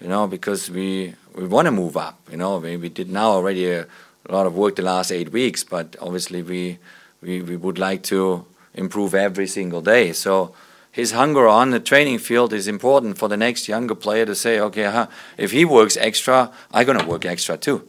you 0.00 0.08
know, 0.08 0.26
because 0.26 0.68
we 0.68 1.14
we 1.36 1.46
want 1.46 1.66
to 1.66 1.70
move 1.70 1.96
up, 1.96 2.18
you 2.28 2.36
know. 2.36 2.58
We, 2.58 2.76
we 2.76 2.88
did 2.88 3.08
now 3.08 3.30
already 3.30 3.70
a, 3.70 3.86
a 4.28 4.32
lot 4.32 4.46
of 4.48 4.56
work 4.56 4.74
the 4.74 4.82
last 4.82 5.12
eight 5.12 5.30
weeks, 5.30 5.62
but 5.62 5.94
obviously 6.00 6.42
we, 6.42 6.78
we, 7.20 7.40
we 7.40 7.56
would 7.56 7.78
like 7.78 8.02
to 8.14 8.44
improve 8.74 9.14
every 9.14 9.46
single 9.46 9.80
day. 9.80 10.12
So 10.12 10.52
his 10.92 11.12
hunger 11.12 11.48
on 11.48 11.70
the 11.70 11.80
training 11.80 12.18
field 12.18 12.52
is 12.52 12.68
important 12.68 13.16
for 13.16 13.26
the 13.26 13.36
next 13.36 13.66
younger 13.66 13.94
player 13.94 14.26
to 14.26 14.34
say, 14.34 14.60
okay, 14.60 14.84
huh, 14.84 15.06
if 15.38 15.50
he 15.50 15.64
works 15.64 15.96
extra, 15.96 16.52
I'm 16.70 16.84
going 16.84 16.98
to 16.98 17.06
work 17.06 17.24
extra 17.24 17.56
too. 17.56 17.88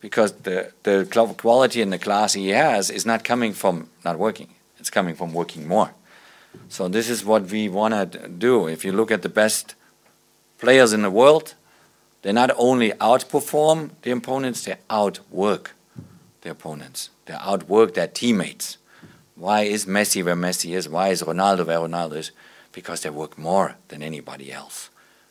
Because 0.00 0.32
the, 0.32 0.72
the 0.82 1.06
quality 1.36 1.82
and 1.82 1.92
the 1.92 1.98
class 1.98 2.32
he 2.32 2.48
has 2.48 2.88
is 2.90 3.04
not 3.04 3.24
coming 3.24 3.52
from 3.52 3.90
not 4.06 4.18
working, 4.18 4.48
it's 4.78 4.88
coming 4.88 5.14
from 5.14 5.34
working 5.34 5.68
more. 5.68 5.92
So 6.70 6.88
this 6.88 7.10
is 7.10 7.24
what 7.24 7.50
we 7.50 7.68
want 7.68 8.12
to 8.12 8.28
do. 8.28 8.66
If 8.66 8.86
you 8.86 8.92
look 8.92 9.10
at 9.10 9.20
the 9.20 9.28
best 9.28 9.74
players 10.58 10.94
in 10.94 11.02
the 11.02 11.10
world, 11.10 11.54
they 12.22 12.32
not 12.32 12.50
only 12.56 12.92
outperform 12.92 13.90
the 14.00 14.12
opponents, 14.12 14.64
they 14.64 14.76
outwork 14.88 15.72
the 16.40 16.50
opponents. 16.50 17.10
They 17.26 17.34
outwork 17.34 17.94
their 17.94 18.08
teammates. 18.08 18.78
Why 19.40 19.62
is 19.62 19.86
Messi 19.86 20.22
where 20.22 20.36
Messi 20.36 20.76
is? 20.76 20.86
Why 20.86 21.08
is 21.08 21.22
Ronaldo 21.22 21.66
where 21.66 21.78
Ronaldo 21.78 22.16
is? 22.16 22.30
Because 22.72 23.00
they 23.00 23.08
work 23.08 23.38
more 23.38 23.76
than 23.88 24.02
anybody 24.02 24.52
else. 24.52 24.90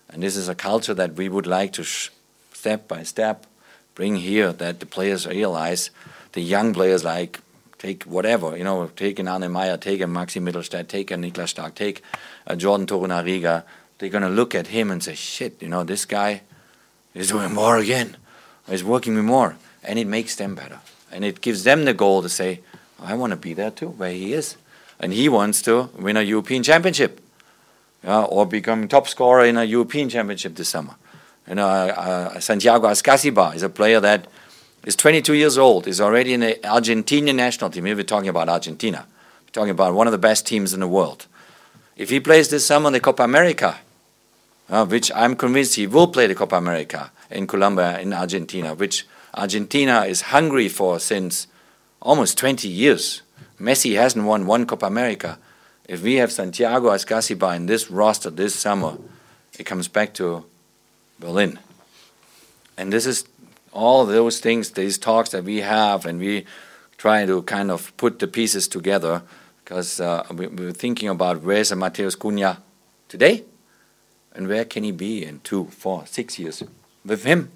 And 0.10 0.24
this 0.24 0.36
is 0.36 0.50
a 0.50 0.56
culture 0.56 0.96
that 0.96 1.14
we 1.14 1.30
would 1.30 1.46
like 1.46 1.74
to 1.74 1.84
step 1.84 2.88
by 2.88 3.04
step 3.04 3.46
bring 3.94 4.16
here 4.16 4.52
that 4.54 4.80
the 4.80 4.86
players 4.86 5.28
realize, 5.28 5.92
the 6.32 6.42
young 6.42 6.74
players 6.74 7.04
like 7.04 7.42
take 7.78 8.04
whatever, 8.04 8.58
you 8.58 8.64
know, 8.64 8.88
take 8.96 9.20
an 9.20 9.28
Arne 9.28 9.52
Meyer, 9.52 9.78
take 9.78 10.02
a 10.02 10.06
Maxi 10.06 10.42
Mittelstadt, 10.42 10.88
take 10.88 11.12
a 11.12 11.16
Niklas 11.16 11.50
Stark, 11.50 11.76
take 11.76 12.02
a 12.48 12.56
Jordan 12.56 12.88
Torunariga. 12.88 13.64
They're 13.98 14.10
going 14.10 14.24
to 14.24 14.30
look 14.30 14.56
at 14.56 14.68
him 14.68 14.90
and 14.90 15.04
say, 15.04 15.14
shit, 15.14 15.62
you 15.62 15.70
know, 15.70 15.84
this 15.84 16.06
guy 16.06 16.42
is 17.14 17.28
doing 17.28 17.54
more 17.54 17.78
again. 17.78 18.18
He's 18.68 18.84
working 18.84 19.16
me 19.16 19.22
more. 19.22 19.56
And 19.84 20.00
it 20.00 20.08
makes 20.08 20.36
them 20.36 20.56
better. 20.56 20.80
And 21.12 21.24
it 21.24 21.42
gives 21.42 21.64
them 21.64 21.86
the 21.86 21.94
goal 21.94 22.24
to 22.24 22.30
say, 22.30 22.62
I 23.02 23.16
want 23.16 23.32
to 23.32 23.38
be 23.38 23.54
there 23.54 23.72
too, 23.72 23.90
where 23.90 24.12
he 24.12 24.34
is. 24.34 24.58
And 25.00 25.14
he 25.14 25.30
wants 25.30 25.62
to 25.64 25.90
win 25.98 26.18
a 26.18 26.22
European 26.22 26.64
championship. 26.64 27.22
Or 28.04 28.46
become 28.46 28.88
top 28.88 29.08
scorer 29.08 29.46
in 29.46 29.58
a 29.58 29.64
European 29.64 30.10
championship 30.10 30.56
this 30.56 30.70
summer. 30.70 30.96
You 31.48 31.56
know, 31.56 31.68
uh, 31.68 32.32
uh, 32.36 32.40
Santiago 32.40 32.88
Ascasiba 32.88 33.54
is 33.56 33.64
a 33.64 33.70
player 33.70 34.00
that 34.00 34.28
is 34.86 34.96
22 34.96 35.34
years 35.34 35.58
old, 35.58 35.88
is 35.88 36.00
already 36.00 36.34
in 36.34 36.42
the 36.42 36.60
Argentinian 36.64 37.36
national 37.36 37.72
team. 37.72 37.86
Here 37.86 37.96
we're 37.96 38.04
talking 38.04 38.30
about 38.30 38.48
Argentina. 38.50 39.06
We're 39.46 39.52
talking 39.52 39.72
about 39.72 39.96
one 39.96 40.08
of 40.08 40.12
the 40.12 40.20
best 40.20 40.46
teams 40.46 40.74
in 40.74 40.80
the 40.80 40.88
world. 40.88 41.26
If 41.98 42.12
he 42.12 42.20
plays 42.20 42.50
this 42.50 42.66
summer 42.66 42.88
in 42.88 42.94
the 42.94 43.00
Copa 43.00 43.24
America, 43.24 43.80
uh, 44.70 44.86
which 44.86 45.12
I'm 45.14 45.36
convinced 45.36 45.76
he 45.76 45.88
will 45.88 46.08
play 46.08 46.28
the 46.28 46.36
Copa 46.36 46.56
America 46.56 47.12
in 47.32 47.48
Colombia, 47.48 48.00
in 48.00 48.14
Argentina, 48.14 48.74
which 48.76 49.06
Argentina 49.34 50.06
is 50.06 50.22
hungry 50.22 50.70
for 50.70 51.00
since 51.00 51.48
almost 52.02 52.38
20 52.38 52.68
years. 52.68 53.22
Messi 53.60 53.96
hasn't 53.96 54.26
won 54.26 54.46
one 54.46 54.66
Copa 54.66 54.86
America. 54.86 55.38
If 55.88 56.04
we 56.04 56.16
have 56.16 56.32
Santiago 56.32 56.90
Ascasiba 56.90 57.56
in 57.56 57.66
this 57.66 57.90
roster 57.90 58.30
this 58.30 58.56
summer, 58.56 58.98
it 59.58 59.66
comes 59.66 59.88
back 59.88 60.14
to 60.16 60.46
Berlin. 61.20 61.60
And 62.78 62.94
this 62.94 63.06
is 63.06 63.26
all 63.74 64.06
those 64.06 64.40
things, 64.40 64.72
these 64.72 64.98
talks 64.98 65.30
that 65.32 65.44
we 65.44 65.58
have, 65.58 66.06
and 66.06 66.20
we 66.20 66.46
try 66.98 67.26
to 67.26 67.42
kind 67.44 67.72
of 67.72 67.96
put 67.98 68.20
the 68.20 68.28
pieces 68.28 68.68
together 68.68 69.22
because 69.64 70.00
uh, 70.00 70.26
we, 70.34 70.48
we're 70.48 70.72
thinking 70.72 71.10
about 71.10 71.42
where's 71.42 71.74
Mateus 71.76 72.16
Cunha 72.16 72.58
today? 73.08 73.44
and 74.34 74.48
where 74.48 74.66
can 74.66 74.84
he 74.84 74.92
be 74.92 75.26
in 75.26 75.40
two, 75.42 75.66
four, 75.66 76.06
six 76.06 76.40
years 76.40 76.64
with 77.06 77.24
him, 77.24 77.52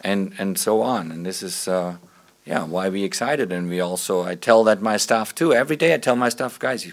and 0.00 0.34
and 0.38 0.58
so 0.58 0.82
on. 0.82 1.12
And 1.12 1.24
this 1.24 1.42
is 1.42 1.68
uh, 1.68 1.96
yeah 2.44 2.64
why 2.64 2.88
we 2.88 3.04
excited, 3.04 3.52
and 3.52 3.68
we 3.68 3.80
also 3.80 4.22
I 4.22 4.34
tell 4.34 4.64
that 4.64 4.80
my 4.82 4.96
staff 4.96 5.34
too 5.34 5.52
every 5.52 5.76
day. 5.76 5.94
I 5.94 5.98
tell 5.98 6.16
my 6.16 6.28
staff 6.28 6.58
guys, 6.58 6.92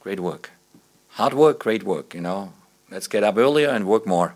great 0.00 0.20
work, 0.20 0.50
hard 1.10 1.34
work, 1.34 1.58
great 1.60 1.82
work. 1.82 2.14
You 2.14 2.20
know, 2.20 2.52
let's 2.90 3.08
get 3.08 3.24
up 3.24 3.36
earlier 3.36 3.68
and 3.68 3.86
work 3.86 4.06
more, 4.06 4.34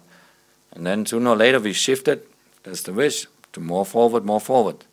and 0.73 0.87
then 0.87 1.07
sooner 1.07 1.31
or 1.31 1.37
later 1.37 1.61
we 1.61 1.73
shifted. 1.73 2.23
That's 2.63 2.83
the 2.83 2.93
wish 2.93 3.27
to 3.53 3.61
more 3.61 3.85
forward, 3.85 4.25
more 4.25 4.41
forward, 4.41 4.85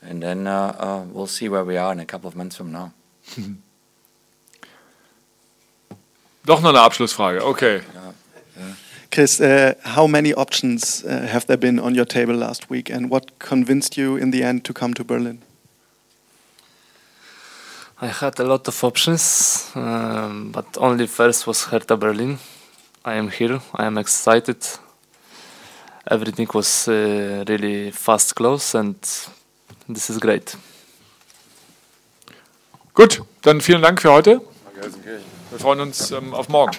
and 0.00 0.22
then 0.22 0.46
uh, 0.46 0.76
uh, 0.78 1.04
we'll 1.10 1.26
see 1.26 1.48
where 1.48 1.64
we 1.64 1.76
are 1.76 1.92
in 1.92 2.00
a 2.00 2.06
couple 2.06 2.28
of 2.28 2.36
months 2.36 2.56
from 2.56 2.72
now. 2.72 2.92
Doch 6.46 6.62
noch 6.62 6.70
eine 6.70 6.80
Abschlussfrage, 6.80 7.40
okay. 7.40 7.80
Chris, 9.10 9.40
uh, 9.40 9.74
how 9.82 10.06
many 10.06 10.34
options 10.34 11.04
uh, 11.04 11.26
have 11.26 11.46
there 11.46 11.56
been 11.56 11.78
on 11.78 11.94
your 11.94 12.04
table 12.04 12.34
last 12.34 12.68
week, 12.70 12.90
and 12.90 13.10
what 13.10 13.38
convinced 13.38 13.96
you 13.96 14.16
in 14.16 14.30
the 14.30 14.42
end 14.42 14.64
to 14.64 14.72
come 14.72 14.94
to 14.94 15.04
Berlin? 15.04 15.42
I 18.00 18.08
had 18.08 18.38
a 18.40 18.44
lot 18.44 18.68
of 18.68 18.84
options, 18.84 19.70
um, 19.74 20.52
but 20.52 20.66
only 20.76 21.06
first 21.06 21.46
was 21.46 21.64
Hertha 21.64 21.96
Berlin. 21.96 22.38
I 23.04 23.14
am 23.14 23.30
here. 23.30 23.60
I 23.74 23.86
am 23.86 23.96
excited. 23.96 24.58
Everything 26.10 26.48
was 26.52 26.88
uh, 26.88 27.44
really 27.48 27.90
fast, 27.92 28.34
close, 28.34 28.74
and 28.74 28.96
this 29.88 30.10
is 30.10 30.18
great. 30.18 30.56
Gut, 32.94 33.22
dann 33.42 33.60
vielen 33.60 33.82
Dank 33.82 34.02
für 34.02 34.12
heute. 34.12 34.40
Wir 35.50 35.58
freuen 35.58 35.80
uns 35.80 36.10
ähm, 36.10 36.34
auf 36.34 36.48
morgen. 36.48 36.76